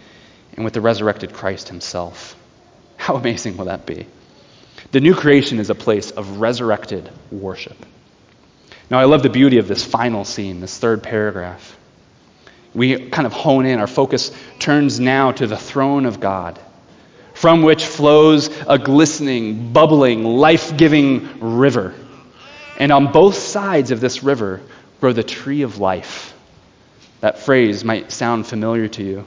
and 0.54 0.64
with 0.64 0.72
the 0.72 0.80
resurrected 0.80 1.34
Christ 1.34 1.68
himself. 1.68 2.34
How 2.96 3.16
amazing 3.16 3.58
will 3.58 3.66
that 3.66 3.84
be? 3.84 4.06
The 4.92 5.02
new 5.02 5.14
creation 5.14 5.58
is 5.58 5.68
a 5.68 5.74
place 5.74 6.10
of 6.10 6.40
resurrected 6.40 7.10
worship. 7.30 7.76
Now, 8.88 8.98
I 8.98 9.04
love 9.04 9.22
the 9.22 9.28
beauty 9.28 9.58
of 9.58 9.68
this 9.68 9.84
final 9.84 10.24
scene, 10.24 10.60
this 10.60 10.78
third 10.78 11.02
paragraph. 11.02 11.77
We 12.74 13.08
kind 13.08 13.26
of 13.26 13.32
hone 13.32 13.66
in, 13.66 13.78
our 13.78 13.86
focus 13.86 14.30
turns 14.58 15.00
now 15.00 15.32
to 15.32 15.46
the 15.46 15.56
throne 15.56 16.06
of 16.06 16.20
God, 16.20 16.58
from 17.34 17.62
which 17.62 17.84
flows 17.84 18.48
a 18.66 18.78
glistening, 18.78 19.72
bubbling, 19.72 20.24
life 20.24 20.76
giving 20.76 21.40
river. 21.40 21.94
And 22.78 22.92
on 22.92 23.12
both 23.12 23.36
sides 23.36 23.90
of 23.90 24.00
this 24.00 24.22
river 24.22 24.60
grow 25.00 25.12
the 25.12 25.22
tree 25.22 25.62
of 25.62 25.78
life. 25.78 26.34
That 27.20 27.40
phrase 27.40 27.84
might 27.84 28.12
sound 28.12 28.46
familiar 28.46 28.88
to 28.88 29.02
you. 29.02 29.24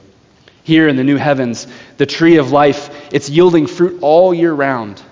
Here 0.64 0.88
in 0.88 0.96
the 0.96 1.04
new 1.04 1.16
heavens, 1.16 1.66
the 1.96 2.06
tree 2.06 2.36
of 2.36 2.52
life, 2.52 3.12
it's 3.12 3.28
yielding 3.28 3.66
fruit 3.66 3.98
all 4.02 4.32
year 4.32 4.52
round. 4.52 5.02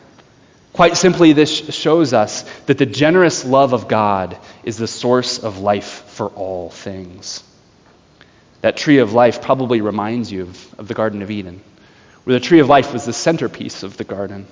Quite 0.73 0.97
simply, 0.97 1.33
this 1.33 1.51
shows 1.51 2.13
us 2.13 2.43
that 2.67 2.79
the 2.79 2.87
generous 2.87 3.45
love 3.45 3.73
of 3.73 3.89
God 3.89 4.39
is 4.63 4.79
the 4.79 4.87
source 4.87 5.39
of 5.43 5.59
life 5.59 6.05
for 6.07 6.29
all 6.29 6.71
things. 6.71 7.43
That 8.61 8.77
tree 8.77 8.99
of 8.99 9.13
life 9.13 9.43
probably 9.43 9.81
reminds 9.81 10.31
you 10.31 10.43
of, 10.43 10.81
of 10.81 10.89
the 10.89 10.95
Garden 10.95 11.23
of 11.23 11.31
Eden, 11.31 11.63
where 12.25 12.39
the 12.39 12.45
tree 12.45 12.61
of 12.61 12.69
life 12.69 12.93
was 12.93 13.05
the 13.05 13.13
centerpiece 13.13 13.83
of 13.83 13.97
the 13.97 14.05
garden. 14.05 14.47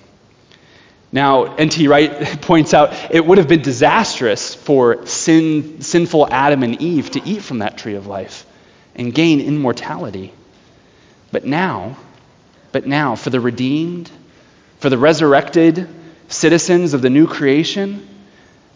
Now, 1.10 1.54
N.T. 1.56 1.88
Wright 1.88 2.10
points 2.42 2.74
out 2.74 2.94
it 3.10 3.24
would 3.24 3.38
have 3.38 3.48
been 3.48 3.62
disastrous 3.62 4.54
for 4.54 5.06
sin, 5.06 5.80
sinful 5.80 6.28
Adam 6.30 6.62
and 6.62 6.80
Eve 6.80 7.10
to 7.12 7.22
eat 7.24 7.42
from 7.42 7.58
that 7.58 7.78
tree 7.78 7.94
of 7.94 8.06
life 8.06 8.46
and 8.94 9.14
gain 9.14 9.40
immortality. 9.40 10.32
But 11.30 11.44
now, 11.44 11.96
but 12.72 12.86
now, 12.86 13.14
for 13.14 13.30
the 13.30 13.40
redeemed, 13.40 14.10
for 14.78 14.90
the 14.90 14.98
resurrected, 14.98 15.88
citizens 16.28 16.94
of 16.94 17.02
the 17.02 17.10
new 17.10 17.26
creation, 17.26 18.06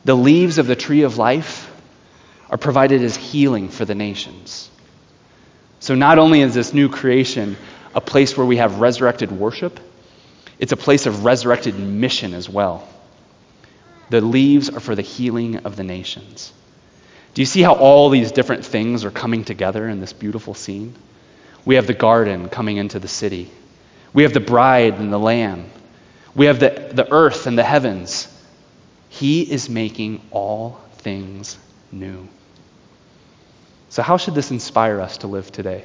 the 0.04 0.16
leaves 0.16 0.58
of 0.58 0.66
the 0.66 0.76
tree 0.76 1.02
of 1.02 1.18
life 1.18 1.70
are 2.50 2.58
provided 2.58 3.02
as 3.02 3.16
healing 3.16 3.68
for 3.68 3.84
the 3.84 3.94
nations. 3.94 4.70
So, 5.82 5.96
not 5.96 6.20
only 6.20 6.42
is 6.42 6.54
this 6.54 6.72
new 6.72 6.88
creation 6.88 7.56
a 7.92 8.00
place 8.00 8.36
where 8.36 8.46
we 8.46 8.58
have 8.58 8.78
resurrected 8.78 9.32
worship, 9.32 9.80
it's 10.60 10.70
a 10.70 10.76
place 10.76 11.06
of 11.06 11.24
resurrected 11.24 11.76
mission 11.76 12.34
as 12.34 12.48
well. 12.48 12.86
The 14.08 14.20
leaves 14.20 14.70
are 14.70 14.78
for 14.78 14.94
the 14.94 15.02
healing 15.02 15.56
of 15.66 15.74
the 15.74 15.82
nations. 15.82 16.52
Do 17.34 17.42
you 17.42 17.46
see 17.46 17.62
how 17.62 17.74
all 17.74 18.10
these 18.10 18.30
different 18.30 18.64
things 18.64 19.04
are 19.04 19.10
coming 19.10 19.44
together 19.44 19.88
in 19.88 19.98
this 19.98 20.12
beautiful 20.12 20.54
scene? 20.54 20.94
We 21.64 21.74
have 21.74 21.88
the 21.88 21.94
garden 21.94 22.48
coming 22.48 22.76
into 22.76 23.00
the 23.00 23.08
city, 23.08 23.50
we 24.12 24.22
have 24.22 24.34
the 24.34 24.38
bride 24.38 25.00
and 25.00 25.12
the 25.12 25.18
lamb. 25.18 25.68
We 26.36 26.46
have 26.46 26.60
the, 26.60 26.90
the 26.92 27.12
earth 27.12 27.48
and 27.48 27.58
the 27.58 27.64
heavens. 27.64 28.28
He 29.08 29.42
is 29.42 29.68
making 29.68 30.22
all 30.30 30.80
things 30.98 31.58
new. 31.90 32.28
So, 33.92 34.02
how 34.02 34.16
should 34.16 34.34
this 34.34 34.50
inspire 34.50 35.02
us 35.02 35.18
to 35.18 35.26
live 35.26 35.52
today? 35.52 35.84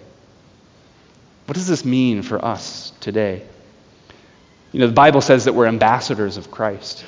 What 1.43 1.55
does 1.55 1.67
this 1.67 1.83
mean 1.83 2.21
for 2.21 2.43
us 2.43 2.93
today? 3.01 3.45
You 4.71 4.79
know, 4.79 4.87
the 4.87 4.93
Bible 4.93 5.19
says 5.19 5.43
that 5.43 5.55
we're 5.55 5.65
ambassadors 5.65 6.37
of 6.37 6.49
Christ, 6.49 7.03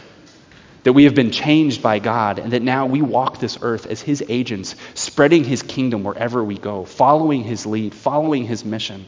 that 0.83 0.91
we 0.91 1.05
have 1.05 1.15
been 1.15 1.31
changed 1.31 1.81
by 1.81 1.99
God, 1.99 2.37
and 2.37 2.51
that 2.51 2.63
now 2.63 2.85
we 2.85 3.01
walk 3.01 3.39
this 3.39 3.59
earth 3.61 3.85
as 3.85 4.01
His 4.01 4.21
agents, 4.27 4.75
spreading 4.93 5.45
His 5.45 5.63
kingdom 5.63 6.03
wherever 6.03 6.43
we 6.43 6.57
go, 6.57 6.83
following 6.83 7.45
His 7.45 7.65
lead, 7.65 7.95
following 7.95 8.43
His 8.43 8.65
mission. 8.65 9.05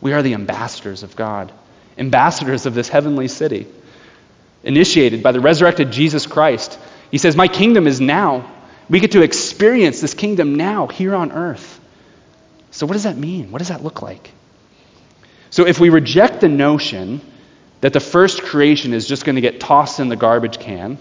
We 0.00 0.12
are 0.12 0.22
the 0.22 0.34
ambassadors 0.34 1.02
of 1.02 1.16
God 1.16 1.52
ambassadors 1.98 2.66
of 2.66 2.74
this 2.74 2.88
heavenly 2.88 3.26
city, 3.26 3.66
initiated 4.62 5.24
by 5.24 5.32
the 5.32 5.40
resurrected 5.40 5.90
Jesus 5.90 6.24
Christ. 6.24 6.78
He 7.10 7.18
says, 7.18 7.34
My 7.34 7.48
kingdom 7.48 7.88
is 7.88 8.00
now. 8.00 8.48
We 8.92 9.00
get 9.00 9.12
to 9.12 9.22
experience 9.22 10.02
this 10.02 10.12
kingdom 10.12 10.56
now, 10.56 10.86
here 10.86 11.14
on 11.14 11.32
earth. 11.32 11.80
So, 12.72 12.84
what 12.84 12.92
does 12.92 13.04
that 13.04 13.16
mean? 13.16 13.50
What 13.50 13.60
does 13.60 13.68
that 13.68 13.82
look 13.82 14.02
like? 14.02 14.30
So, 15.48 15.66
if 15.66 15.80
we 15.80 15.88
reject 15.88 16.42
the 16.42 16.50
notion 16.50 17.22
that 17.80 17.94
the 17.94 18.00
first 18.00 18.42
creation 18.42 18.92
is 18.92 19.08
just 19.08 19.24
going 19.24 19.36
to 19.36 19.40
get 19.40 19.60
tossed 19.60 19.98
in 19.98 20.10
the 20.10 20.16
garbage 20.16 20.58
can, 20.58 20.98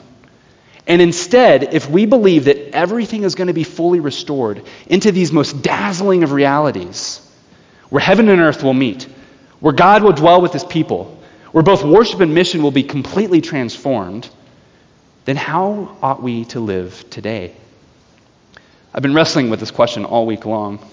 and 0.87 1.01
instead, 1.01 1.73
if 1.73 1.89
we 1.89 2.05
believe 2.05 2.45
that 2.45 2.73
everything 2.73 3.23
is 3.23 3.35
going 3.35 3.47
to 3.47 3.53
be 3.53 3.65
fully 3.65 3.99
restored 3.99 4.63
into 4.87 5.11
these 5.11 5.33
most 5.33 5.61
dazzling 5.61 6.23
of 6.23 6.31
realities, 6.31 7.19
where 7.89 8.01
heaven 8.01 8.29
and 8.29 8.39
earth 8.39 8.63
will 8.63 8.73
meet, 8.73 9.03
where 9.59 9.73
God 9.73 10.01
will 10.01 10.13
dwell 10.13 10.41
with 10.41 10.53
his 10.53 10.63
people, 10.63 11.21
where 11.51 11.61
both 11.61 11.83
worship 11.83 12.21
and 12.21 12.33
mission 12.33 12.63
will 12.63 12.71
be 12.71 12.83
completely 12.83 13.41
transformed, 13.41 14.29
then 15.25 15.35
how 15.35 15.97
ought 16.01 16.23
we 16.23 16.45
to 16.45 16.61
live 16.61 17.03
today? 17.09 17.53
I've 18.93 19.01
been 19.01 19.13
wrestling 19.13 19.49
with 19.49 19.61
this 19.61 19.71
question 19.71 20.03
all 20.03 20.25
week 20.25 20.45
long. 20.45 20.85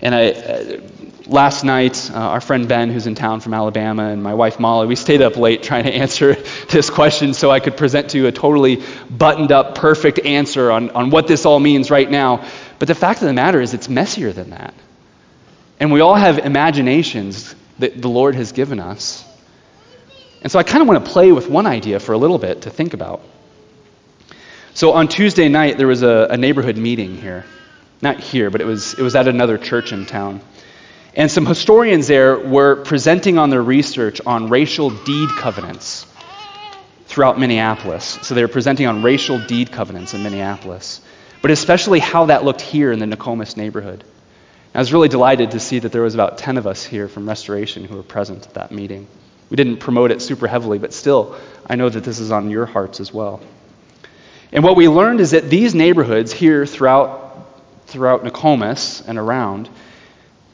And 0.00 0.14
I, 0.14 0.30
uh, 0.30 0.80
last 1.26 1.64
night, 1.64 2.10
uh, 2.10 2.18
our 2.18 2.42
friend 2.42 2.68
Ben, 2.68 2.90
who's 2.90 3.06
in 3.06 3.14
town 3.14 3.40
from 3.40 3.54
Alabama, 3.54 4.08
and 4.08 4.22
my 4.22 4.34
wife 4.34 4.60
Molly, 4.60 4.86
we 4.86 4.96
stayed 4.96 5.22
up 5.22 5.36
late 5.36 5.62
trying 5.62 5.84
to 5.84 5.94
answer 5.94 6.34
this 6.68 6.90
question 6.90 7.32
so 7.32 7.50
I 7.50 7.60
could 7.60 7.78
present 7.78 8.10
to 8.10 8.18
you 8.18 8.26
a 8.26 8.32
totally 8.32 8.82
buttoned 9.08 9.50
up, 9.50 9.76
perfect 9.76 10.18
answer 10.26 10.70
on, 10.70 10.90
on 10.90 11.08
what 11.08 11.26
this 11.26 11.46
all 11.46 11.58
means 11.58 11.90
right 11.90 12.10
now. 12.10 12.46
But 12.78 12.88
the 12.88 12.94
fact 12.94 13.22
of 13.22 13.28
the 13.28 13.34
matter 13.34 13.62
is, 13.62 13.72
it's 13.72 13.88
messier 13.88 14.32
than 14.32 14.50
that. 14.50 14.74
And 15.78 15.92
we 15.92 16.00
all 16.00 16.14
have 16.14 16.38
imaginations 16.38 17.54
that 17.78 18.00
the 18.02 18.08
Lord 18.08 18.34
has 18.34 18.52
given 18.52 18.78
us. 18.78 19.24
And 20.42 20.52
so 20.52 20.58
I 20.58 20.64
kind 20.64 20.82
of 20.82 20.88
want 20.88 21.02
to 21.02 21.10
play 21.10 21.32
with 21.32 21.48
one 21.48 21.66
idea 21.66 21.98
for 21.98 22.12
a 22.12 22.18
little 22.18 22.38
bit 22.38 22.62
to 22.62 22.70
think 22.70 22.92
about. 22.92 23.22
So 24.74 24.92
on 24.92 25.08
Tuesday 25.08 25.48
night, 25.48 25.78
there 25.78 25.86
was 25.86 26.02
a, 26.02 26.28
a 26.30 26.36
neighborhood 26.36 26.76
meeting 26.76 27.16
here. 27.16 27.44
Not 28.02 28.20
here, 28.20 28.50
but 28.50 28.60
it 28.60 28.66
was, 28.66 28.94
it 28.94 29.02
was 29.02 29.14
at 29.14 29.28
another 29.28 29.58
church 29.58 29.92
in 29.92 30.06
town. 30.06 30.40
And 31.14 31.30
some 31.30 31.44
historians 31.44 32.06
there 32.06 32.38
were 32.38 32.76
presenting 32.76 33.36
on 33.36 33.50
their 33.50 33.62
research 33.62 34.20
on 34.24 34.48
racial 34.48 34.90
deed 34.90 35.28
covenants 35.30 36.06
throughout 37.06 37.38
Minneapolis. 37.38 38.18
So 38.22 38.34
they 38.34 38.42
were 38.42 38.48
presenting 38.48 38.86
on 38.86 39.02
racial 39.02 39.38
deed 39.38 39.72
covenants 39.72 40.14
in 40.14 40.22
Minneapolis, 40.22 41.00
but 41.42 41.50
especially 41.50 41.98
how 41.98 42.26
that 42.26 42.44
looked 42.44 42.60
here 42.60 42.92
in 42.92 43.00
the 43.00 43.06
Nokomis 43.06 43.56
neighborhood. 43.56 44.04
I 44.72 44.78
was 44.78 44.92
really 44.92 45.08
delighted 45.08 45.50
to 45.50 45.60
see 45.60 45.80
that 45.80 45.90
there 45.90 46.02
was 46.02 46.14
about 46.14 46.38
10 46.38 46.56
of 46.56 46.68
us 46.68 46.84
here 46.84 47.08
from 47.08 47.28
Restoration 47.28 47.84
who 47.84 47.96
were 47.96 48.04
present 48.04 48.46
at 48.46 48.54
that 48.54 48.70
meeting. 48.70 49.08
We 49.50 49.56
didn't 49.56 49.78
promote 49.78 50.12
it 50.12 50.22
super 50.22 50.46
heavily, 50.46 50.78
but 50.78 50.92
still, 50.92 51.36
I 51.66 51.74
know 51.74 51.88
that 51.88 52.04
this 52.04 52.20
is 52.20 52.30
on 52.30 52.50
your 52.50 52.66
hearts 52.66 53.00
as 53.00 53.12
well. 53.12 53.40
And 54.52 54.64
what 54.64 54.76
we 54.76 54.88
learned 54.88 55.20
is 55.20 55.30
that 55.30 55.48
these 55.48 55.74
neighborhoods 55.74 56.32
here 56.32 56.66
throughout, 56.66 57.46
throughout 57.86 58.24
Nokomis 58.24 59.06
and 59.06 59.18
around, 59.18 59.68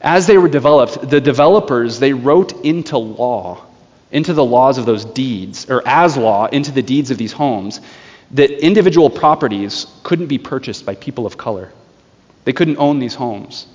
as 0.01 0.27
they 0.27 0.37
were 0.37 0.47
developed, 0.47 1.09
the 1.09 1.19
developers, 1.19 1.99
they 1.99 2.13
wrote 2.13 2.63
into 2.63 2.97
law, 2.97 3.65
into 4.11 4.33
the 4.33 4.45
laws 4.45 4.77
of 4.77 4.85
those 4.85 5.03
deeds, 5.03 5.69
or 5.69 5.85
as 5.87 6.15
law, 6.15 6.45
into 6.45 6.71
the 6.71 6.83
deeds 6.83 7.09
of 7.09 7.17
these 7.17 7.33
homes, 7.33 7.81
that 8.31 8.51
individual 8.63 9.09
properties 9.09 9.87
couldn't 10.03 10.27
be 10.27 10.37
purchased 10.37 10.85
by 10.85 10.95
people 10.95 11.25
of 11.25 11.37
color. 11.37 11.71
They 12.43 12.53
couldn't 12.53 12.77
own 12.77 12.99
these 12.99 13.15
homes. 13.15 13.65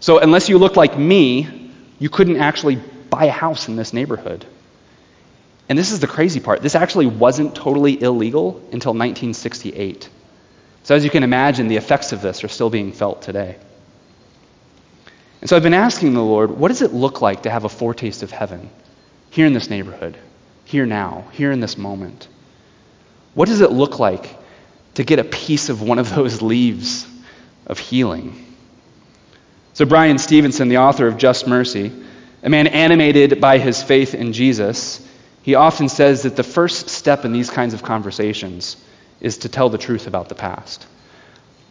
So, 0.00 0.18
unless 0.18 0.48
you 0.48 0.58
looked 0.58 0.76
like 0.76 0.98
me, 0.98 1.70
you 1.98 2.08
couldn't 2.08 2.36
actually 2.36 2.76
buy 3.10 3.24
a 3.24 3.30
house 3.30 3.68
in 3.68 3.76
this 3.76 3.92
neighborhood. 3.92 4.44
And 5.68 5.78
this 5.78 5.92
is 5.92 6.00
the 6.00 6.06
crazy 6.06 6.40
part. 6.40 6.60
This 6.60 6.74
actually 6.74 7.06
wasn't 7.06 7.54
totally 7.54 8.00
illegal 8.00 8.56
until 8.72 8.92
1968. 8.92 10.08
So, 10.82 10.94
as 10.94 11.04
you 11.04 11.10
can 11.10 11.22
imagine, 11.22 11.68
the 11.68 11.76
effects 11.76 12.12
of 12.12 12.20
this 12.20 12.44
are 12.44 12.48
still 12.48 12.68
being 12.68 12.92
felt 12.92 13.22
today. 13.22 13.56
And 15.40 15.48
so, 15.48 15.56
I've 15.56 15.62
been 15.62 15.72
asking 15.72 16.12
the 16.12 16.22
Lord, 16.22 16.50
what 16.50 16.68
does 16.68 16.82
it 16.82 16.92
look 16.92 17.22
like 17.22 17.44
to 17.44 17.50
have 17.50 17.64
a 17.64 17.70
foretaste 17.70 18.22
of 18.22 18.30
heaven 18.30 18.68
here 19.30 19.46
in 19.46 19.54
this 19.54 19.70
neighborhood, 19.70 20.18
here 20.66 20.84
now, 20.84 21.24
here 21.32 21.50
in 21.50 21.60
this 21.60 21.78
moment? 21.78 22.28
What 23.32 23.48
does 23.48 23.62
it 23.62 23.72
look 23.72 23.98
like 23.98 24.38
to 24.94 25.04
get 25.04 25.18
a 25.18 25.24
piece 25.24 25.70
of 25.70 25.80
one 25.80 25.98
of 25.98 26.14
those 26.14 26.42
leaves 26.52 27.06
of 27.66 27.78
healing? 27.78 28.44
So, 29.72 29.86
Bryan 29.86 30.18
Stevenson, 30.18 30.68
the 30.68 30.78
author 30.78 31.06
of 31.06 31.16
Just 31.16 31.46
Mercy, 31.46 31.90
a 32.42 32.50
man 32.50 32.66
animated 32.66 33.40
by 33.40 33.56
his 33.56 33.82
faith 33.82 34.14
in 34.14 34.34
Jesus, 34.34 35.03
he 35.44 35.56
often 35.56 35.90
says 35.90 36.22
that 36.22 36.36
the 36.36 36.42
first 36.42 36.88
step 36.88 37.26
in 37.26 37.32
these 37.32 37.50
kinds 37.50 37.74
of 37.74 37.82
conversations 37.82 38.78
is 39.20 39.36
to 39.38 39.50
tell 39.50 39.68
the 39.68 39.76
truth 39.76 40.06
about 40.06 40.30
the 40.30 40.34
past. 40.34 40.86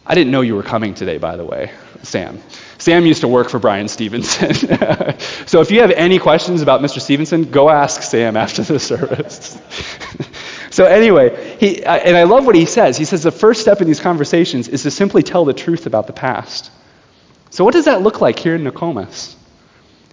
I 0.06 0.14
didn't 0.14 0.30
know 0.30 0.42
you 0.42 0.54
were 0.54 0.62
coming 0.62 0.94
today, 0.94 1.18
by 1.18 1.36
the 1.36 1.44
way, 1.44 1.72
Sam. 2.04 2.40
Sam 2.78 3.04
used 3.04 3.22
to 3.22 3.28
work 3.28 3.48
for 3.48 3.58
Bryan 3.58 3.88
Stevenson. 3.88 4.54
so 5.46 5.60
if 5.60 5.72
you 5.72 5.80
have 5.80 5.90
any 5.90 6.20
questions 6.20 6.62
about 6.62 6.82
Mr. 6.82 7.00
Stevenson, 7.00 7.50
go 7.50 7.68
ask 7.68 8.02
Sam 8.02 8.36
after 8.36 8.62
the 8.62 8.78
service. 8.78 9.60
so 10.70 10.84
anyway, 10.84 11.56
he, 11.58 11.84
and 11.84 12.16
I 12.16 12.22
love 12.22 12.46
what 12.46 12.54
he 12.54 12.66
says. 12.66 12.96
He 12.96 13.04
says 13.04 13.24
the 13.24 13.32
first 13.32 13.60
step 13.60 13.80
in 13.80 13.88
these 13.88 14.00
conversations 14.00 14.68
is 14.68 14.84
to 14.84 14.92
simply 14.92 15.24
tell 15.24 15.44
the 15.44 15.52
truth 15.52 15.86
about 15.86 16.06
the 16.06 16.12
past. 16.12 16.70
So 17.50 17.64
what 17.64 17.74
does 17.74 17.86
that 17.86 18.02
look 18.02 18.20
like 18.20 18.38
here 18.38 18.54
in 18.54 18.62
Nokomis? 18.62 19.34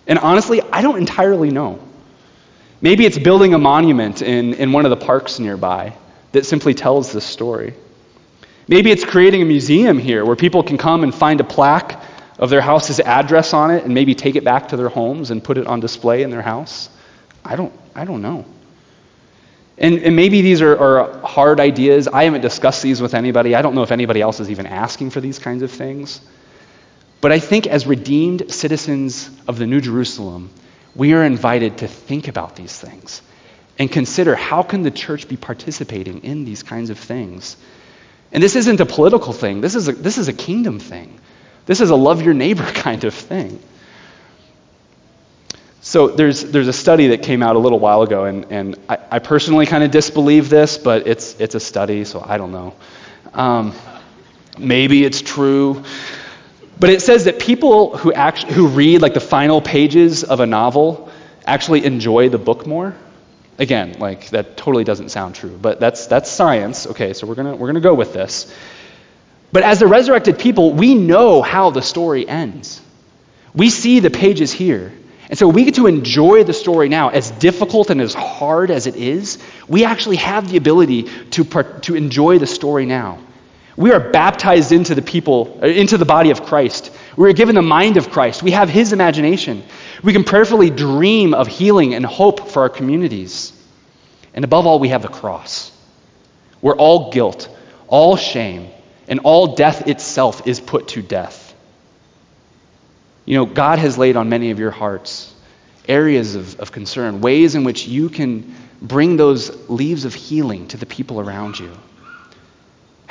And 0.07 0.17
honestly, 0.17 0.63
I 0.63 0.81
don't 0.81 0.97
entirely 0.97 1.51
know. 1.51 1.79
Maybe 2.81 3.05
it's 3.05 3.19
building 3.19 3.53
a 3.53 3.59
monument 3.59 4.21
in, 4.21 4.55
in 4.55 4.71
one 4.71 4.85
of 4.85 4.89
the 4.89 5.05
parks 5.05 5.39
nearby 5.39 5.93
that 6.31 6.45
simply 6.45 6.73
tells 6.73 7.13
this 7.13 7.25
story. 7.25 7.73
Maybe 8.67 8.89
it's 8.91 9.05
creating 9.05 9.41
a 9.41 9.45
museum 9.45 9.99
here 9.99 10.25
where 10.25 10.35
people 10.35 10.63
can 10.63 10.77
come 10.77 11.03
and 11.03 11.13
find 11.13 11.39
a 11.39 11.43
plaque 11.43 12.01
of 12.39 12.49
their 12.49 12.61
house's 12.61 12.99
address 12.99 13.53
on 13.53 13.69
it 13.69 13.83
and 13.83 13.93
maybe 13.93 14.15
take 14.15 14.35
it 14.35 14.43
back 14.43 14.69
to 14.69 14.77
their 14.77 14.89
homes 14.89 15.29
and 15.29 15.43
put 15.43 15.57
it 15.57 15.67
on 15.67 15.79
display 15.79 16.23
in 16.23 16.31
their 16.31 16.41
house. 16.41 16.89
I 17.45 17.55
don't, 17.55 17.73
I 17.93 18.05
don't 18.05 18.21
know. 18.21 18.45
And, 19.77 19.99
and 19.99 20.15
maybe 20.15 20.41
these 20.41 20.61
are, 20.61 20.77
are 20.77 21.19
hard 21.19 21.59
ideas. 21.59 22.07
I 22.07 22.23
haven't 22.23 22.41
discussed 22.41 22.81
these 22.81 23.01
with 23.01 23.13
anybody. 23.13 23.55
I 23.55 23.61
don't 23.61 23.75
know 23.75 23.83
if 23.83 23.91
anybody 23.91 24.21
else 24.21 24.39
is 24.39 24.49
even 24.49 24.65
asking 24.65 25.11
for 25.11 25.21
these 25.21 25.37
kinds 25.37 25.61
of 25.61 25.71
things. 25.71 26.21
But 27.19 27.31
I 27.31 27.39
think 27.39 27.67
as 27.67 27.85
redeemed 27.85 28.51
citizens 28.51 29.29
of 29.47 29.59
the 29.59 29.67
New 29.67 29.81
Jerusalem, 29.81 30.49
we 30.95 31.13
are 31.13 31.23
invited 31.23 31.79
to 31.79 31.87
think 31.87 32.27
about 32.27 32.55
these 32.55 32.77
things 32.77 33.21
and 33.79 33.91
consider 33.91 34.35
how 34.35 34.63
can 34.63 34.83
the 34.83 34.91
church 34.91 35.27
be 35.27 35.37
participating 35.37 36.23
in 36.23 36.45
these 36.45 36.63
kinds 36.63 36.89
of 36.89 36.99
things 36.99 37.57
and 38.31 38.41
this 38.41 38.55
isn't 38.55 38.79
a 38.79 38.85
political 38.85 39.33
thing, 39.33 39.61
this 39.61 39.75
is 39.75 39.87
a, 39.87 39.91
this 39.91 40.17
is 40.17 40.27
a 40.27 40.33
kingdom 40.33 40.79
thing. 40.79 41.19
This 41.65 41.81
is 41.81 41.89
a 41.89 41.95
love 41.95 42.21
your 42.21 42.33
neighbor 42.33 42.63
kind 42.73 43.03
of 43.03 43.13
thing. 43.13 43.61
So 45.81 46.07
there's, 46.07 46.43
there's 46.43 46.67
a 46.67 46.73
study 46.73 47.07
that 47.07 47.23
came 47.23 47.41
out 47.41 47.55
a 47.55 47.59
little 47.59 47.79
while 47.79 48.03
ago, 48.03 48.25
and, 48.25 48.45
and 48.51 48.79
I, 48.87 48.99
I 49.11 49.19
personally 49.19 49.65
kind 49.65 49.83
of 49.83 49.89
disbelieve 49.89 50.47
this, 50.47 50.77
but 50.77 51.07
it's, 51.07 51.39
it's 51.39 51.55
a 51.55 51.59
study, 51.59 52.05
so 52.05 52.23
I 52.25 52.37
don't 52.37 52.51
know. 52.51 52.75
Um, 53.33 53.73
maybe 54.59 55.03
it's 55.03 55.21
true. 55.21 55.83
But 56.81 56.89
it 56.89 57.03
says 57.03 57.25
that 57.25 57.37
people 57.37 57.95
who, 57.95 58.11
act, 58.11 58.41
who 58.41 58.65
read 58.65 59.03
like 59.03 59.13
the 59.13 59.19
final 59.19 59.61
pages 59.61 60.23
of 60.23 60.39
a 60.39 60.47
novel 60.47 61.11
actually 61.45 61.85
enjoy 61.85 62.29
the 62.29 62.39
book 62.39 62.65
more. 62.65 62.95
Again, 63.59 63.97
like 63.99 64.31
that 64.31 64.57
totally 64.57 64.83
doesn't 64.83 65.09
sound 65.09 65.35
true, 65.35 65.55
but 65.61 65.79
that's 65.79 66.07
that's 66.07 66.27
science. 66.27 66.87
Okay, 66.87 67.13
so 67.13 67.27
we're 67.27 67.35
gonna 67.35 67.55
we're 67.55 67.67
gonna 67.67 67.81
go 67.81 67.93
with 67.93 68.13
this. 68.13 68.51
But 69.51 69.61
as 69.61 69.77
the 69.77 69.85
resurrected 69.85 70.39
people, 70.39 70.73
we 70.73 70.95
know 70.95 71.43
how 71.43 71.69
the 71.69 71.83
story 71.83 72.27
ends. 72.27 72.81
We 73.53 73.69
see 73.69 73.99
the 73.99 74.09
pages 74.09 74.51
here. 74.51 74.91
And 75.29 75.37
so 75.37 75.47
we 75.49 75.65
get 75.65 75.75
to 75.75 75.85
enjoy 75.85 76.45
the 76.45 76.53
story 76.53 76.89
now, 76.89 77.09
as 77.09 77.29
difficult 77.29 77.91
and 77.91 78.01
as 78.01 78.15
hard 78.15 78.71
as 78.71 78.87
it 78.87 78.95
is. 78.95 79.37
We 79.67 79.85
actually 79.85 80.15
have 80.15 80.49
the 80.49 80.57
ability 80.57 81.03
to, 81.31 81.43
to 81.83 81.93
enjoy 81.93 82.39
the 82.39 82.47
story 82.47 82.87
now. 82.87 83.19
We 83.77 83.91
are 83.91 83.99
baptized 83.99 84.71
into 84.71 84.95
the 84.95 85.01
people, 85.01 85.59
uh, 85.61 85.67
into 85.67 85.97
the 85.97 86.05
body 86.05 86.31
of 86.31 86.43
Christ. 86.43 86.91
We 87.15 87.29
are 87.29 87.33
given 87.33 87.55
the 87.55 87.61
mind 87.61 87.97
of 87.97 88.09
Christ. 88.09 88.43
We 88.43 88.51
have 88.51 88.69
His 88.69 88.93
imagination. 88.93 89.63
We 90.03 90.13
can 90.13 90.23
prayerfully 90.23 90.69
dream 90.69 91.33
of 91.33 91.47
healing 91.47 91.93
and 91.93 92.05
hope 92.05 92.49
for 92.49 92.63
our 92.63 92.69
communities. 92.69 93.53
And 94.33 94.43
above 94.43 94.67
all, 94.67 94.79
we 94.79 94.89
have 94.89 95.01
the 95.01 95.07
cross, 95.07 95.71
where 96.59 96.75
all 96.75 97.11
guilt, 97.11 97.49
all 97.87 98.17
shame, 98.17 98.69
and 99.07 99.21
all 99.23 99.55
death 99.55 99.87
itself 99.87 100.47
is 100.47 100.59
put 100.59 100.89
to 100.89 101.01
death. 101.01 101.53
You 103.25 103.35
know, 103.35 103.45
God 103.45 103.79
has 103.79 103.97
laid 103.97 104.15
on 104.15 104.29
many 104.29 104.51
of 104.51 104.59
your 104.59 104.71
hearts 104.71 105.33
areas 105.87 106.35
of, 106.35 106.59
of 106.59 106.71
concern, 106.71 107.21
ways 107.21 107.55
in 107.55 107.63
which 107.63 107.87
you 107.87 108.09
can 108.09 108.55
bring 108.81 109.17
those 109.17 109.69
leaves 109.69 110.05
of 110.05 110.13
healing 110.13 110.67
to 110.69 110.77
the 110.77 110.85
people 110.85 111.19
around 111.19 111.59
you. 111.59 111.71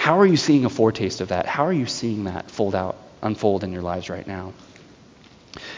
How 0.00 0.18
are 0.18 0.24
you 0.24 0.38
seeing 0.38 0.64
a 0.64 0.70
foretaste 0.70 1.20
of 1.20 1.28
that? 1.28 1.44
How 1.44 1.66
are 1.66 1.72
you 1.74 1.84
seeing 1.84 2.24
that 2.24 2.50
fold 2.50 2.74
out, 2.74 2.96
unfold 3.20 3.64
in 3.64 3.70
your 3.70 3.82
lives 3.82 4.08
right 4.08 4.26
now? 4.26 4.54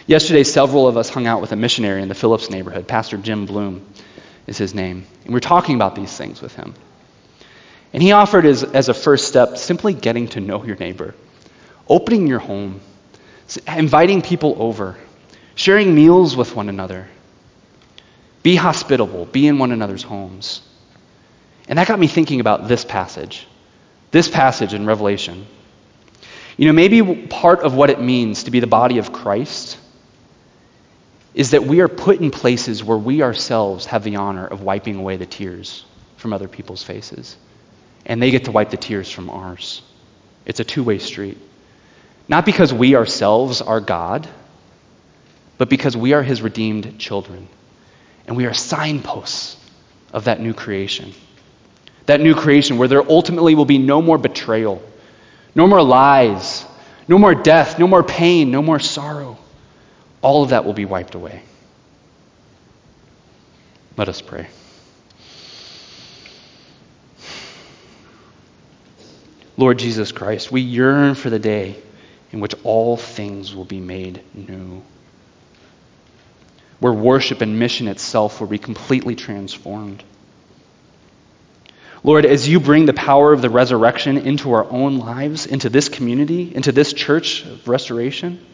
Yesterday, 0.07 0.45
several 0.45 0.87
of 0.87 0.97
us 0.97 1.09
hung 1.09 1.27
out 1.27 1.41
with 1.41 1.51
a 1.51 1.57
missionary 1.57 2.03
in 2.03 2.09
the 2.09 2.15
Phillips 2.15 2.49
neighborhood, 2.49 2.87
Pastor 2.87 3.17
Jim 3.17 3.47
Bloom 3.47 3.85
is 4.47 4.57
his 4.57 4.77
name. 4.77 5.05
And 5.25 5.35
we're 5.35 5.41
talking 5.41 5.75
about 5.75 5.97
these 5.97 6.17
things 6.17 6.41
with 6.41 6.55
him. 6.55 6.73
And 7.93 8.01
he 8.01 8.13
offered 8.13 8.47
as, 8.47 8.63
as 8.63 8.89
a 8.89 8.95
first 8.95 9.27
step 9.27 9.59
simply 9.59 9.93
getting 9.93 10.29
to 10.29 10.41
know 10.41 10.65
your 10.65 10.77
neighbor, 10.77 11.17
opening 11.89 12.29
your 12.29 12.39
home, 12.39 12.81
inviting 13.67 14.23
people 14.23 14.55
over, 14.61 14.97
sharing 15.57 15.97
meals 15.97 16.37
with 16.37 16.55
one 16.55 16.69
another. 16.69 17.09
Be 18.45 18.55
hospitable, 18.55 19.25
be 19.27 19.49
in 19.49 19.59
one 19.59 19.73
another's 19.73 20.05
homes. 20.05 20.63
And 21.67 21.77
that 21.81 21.89
got 21.89 21.99
me 21.99 22.07
thinking 22.07 22.39
about 22.39 22.69
this 22.69 22.85
passage, 22.85 23.49
this 24.13 24.29
passage 24.29 24.75
in 24.75 24.87
Revelation. 24.87 25.47
You 26.57 26.67
know, 26.67 26.73
maybe 26.73 27.27
part 27.27 27.61
of 27.61 27.75
what 27.75 27.91
it 27.91 28.01
means 28.01 28.45
to 28.45 28.51
be 28.51 28.61
the 28.61 28.67
body 28.67 28.99
of 28.99 29.13
Christ 29.13 29.79
is 31.35 31.53
that 31.53 31.65
we 31.65 31.81
are 31.81 31.89
put 31.89 32.21
in 32.21 32.31
places 32.31 32.85
where 32.85 32.99
we 32.99 33.23
ourselves 33.23 33.87
have 33.87 34.05
the 34.05 34.17
honor 34.17 34.47
of 34.47 34.61
wiping 34.61 34.97
away 34.97 35.17
the 35.17 35.27
tears 35.27 35.85
from 36.19 36.33
other 36.33 36.47
people's 36.47 36.83
faces. 36.83 37.37
And 38.05 38.23
they 38.23 38.31
get 38.31 38.45
to 38.45 38.53
wipe 38.53 38.71
the 38.71 38.77
tears 38.77 39.11
from 39.11 39.31
ours. 39.31 39.81
It's 40.45 40.61
a 40.61 40.65
two 40.65 40.85
way 40.85 40.99
street. 40.99 41.39
Not 42.29 42.45
because 42.45 42.73
we 42.73 42.97
ourselves 42.97 43.63
are 43.63 43.81
God, 43.81 44.29
but 45.57 45.71
because 45.71 45.97
we 45.97 46.13
are 46.13 46.23
His 46.23 46.43
redeemed 46.43 46.99
children. 46.99 47.49
And 48.27 48.37
we 48.37 48.45
are 48.45 48.55
signposts 48.55 49.57
of 50.13 50.25
that 50.25 50.41
new 50.41 50.53
creation. 50.53 51.15
That 52.07 52.21
new 52.21 52.35
creation 52.35 52.79
where 52.79 52.89
there 52.89 53.09
ultimately 53.09 53.55
will 53.55 53.65
be 53.65 53.79
no 53.79 54.03
more 54.03 54.19
betrayal, 54.19 54.83
no 55.55 55.67
more 55.67 55.83
lies, 55.83 56.65
no 57.09 57.19
more 57.19 57.35
death, 57.35 57.79
no 57.79 57.87
more 57.87 58.03
pain, 58.03 58.51
no 58.51 58.63
more 58.63 58.81
sorrow 58.81 59.39
all 60.23 60.45
of 60.45 60.51
that 60.51 60.65
will 60.65 60.73
be 60.73 60.85
wiped 60.85 61.15
away. 61.15 61.43
Let 63.97 64.09
us 64.09 64.23
pray. 64.23 64.47
Lord 69.59 69.79
Jesus 69.79 70.13
Christ, 70.13 70.51
we 70.51 70.63
yearn 70.63 71.15
for 71.15 71.29
the 71.29 71.39
day 71.39 71.77
in 72.33 72.41
which 72.41 72.55
all 72.65 72.97
things 72.97 73.55
will 73.55 73.67
be 73.67 73.81
made 73.81 74.23
new, 74.33 74.83
where 76.79 76.93
worship 76.93 77.43
and 77.43 77.59
mission 77.59 77.87
itself 77.87 78.41
will 78.41 78.47
be 78.47 78.59
completely 78.59 79.15
transformed. 79.15 80.03
Lord, 82.05 82.27
as 82.27 82.49
you 82.49 82.59
bring 82.59 82.87
the 82.87 82.93
power 82.93 83.33
of 83.33 83.43
the 83.43 83.51
resurrection 83.51 84.19
into 84.19 84.53
our 84.53 84.69
own 84.69 84.99
lives, 84.99 85.47
into 85.47 85.69
this 85.69 85.89
community, 85.89 86.53
into 86.55 86.73
this 86.73 86.93
church 86.93 87.45
of 87.45 87.69
restoration, 87.69 88.45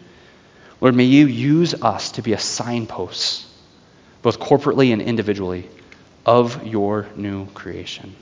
Lord, 0.81 0.95
may 0.95 1.05
you 1.05 1.27
use 1.27 1.75
us 1.75 2.13
to 2.13 2.23
be 2.23 2.35
a 2.35 2.39
signpost, 2.39 3.47
both 4.23 4.39
corporately 4.39 4.93
and 4.93 5.01
individually, 5.01 5.69
of 6.27 6.67
your 6.67 7.09
new 7.17 7.47
creation. 7.47 8.15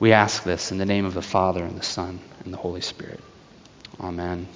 We 0.00 0.12
ask 0.12 0.44
this 0.44 0.72
in 0.72 0.78
the 0.78 0.86
name 0.86 1.04
of 1.04 1.12
the 1.12 1.22
Father, 1.22 1.62
and 1.62 1.78
the 1.78 1.84
Son, 1.84 2.20
and 2.44 2.52
the 2.52 2.58
Holy 2.58 2.80
Spirit. 2.80 3.20
Amen. 4.00 4.48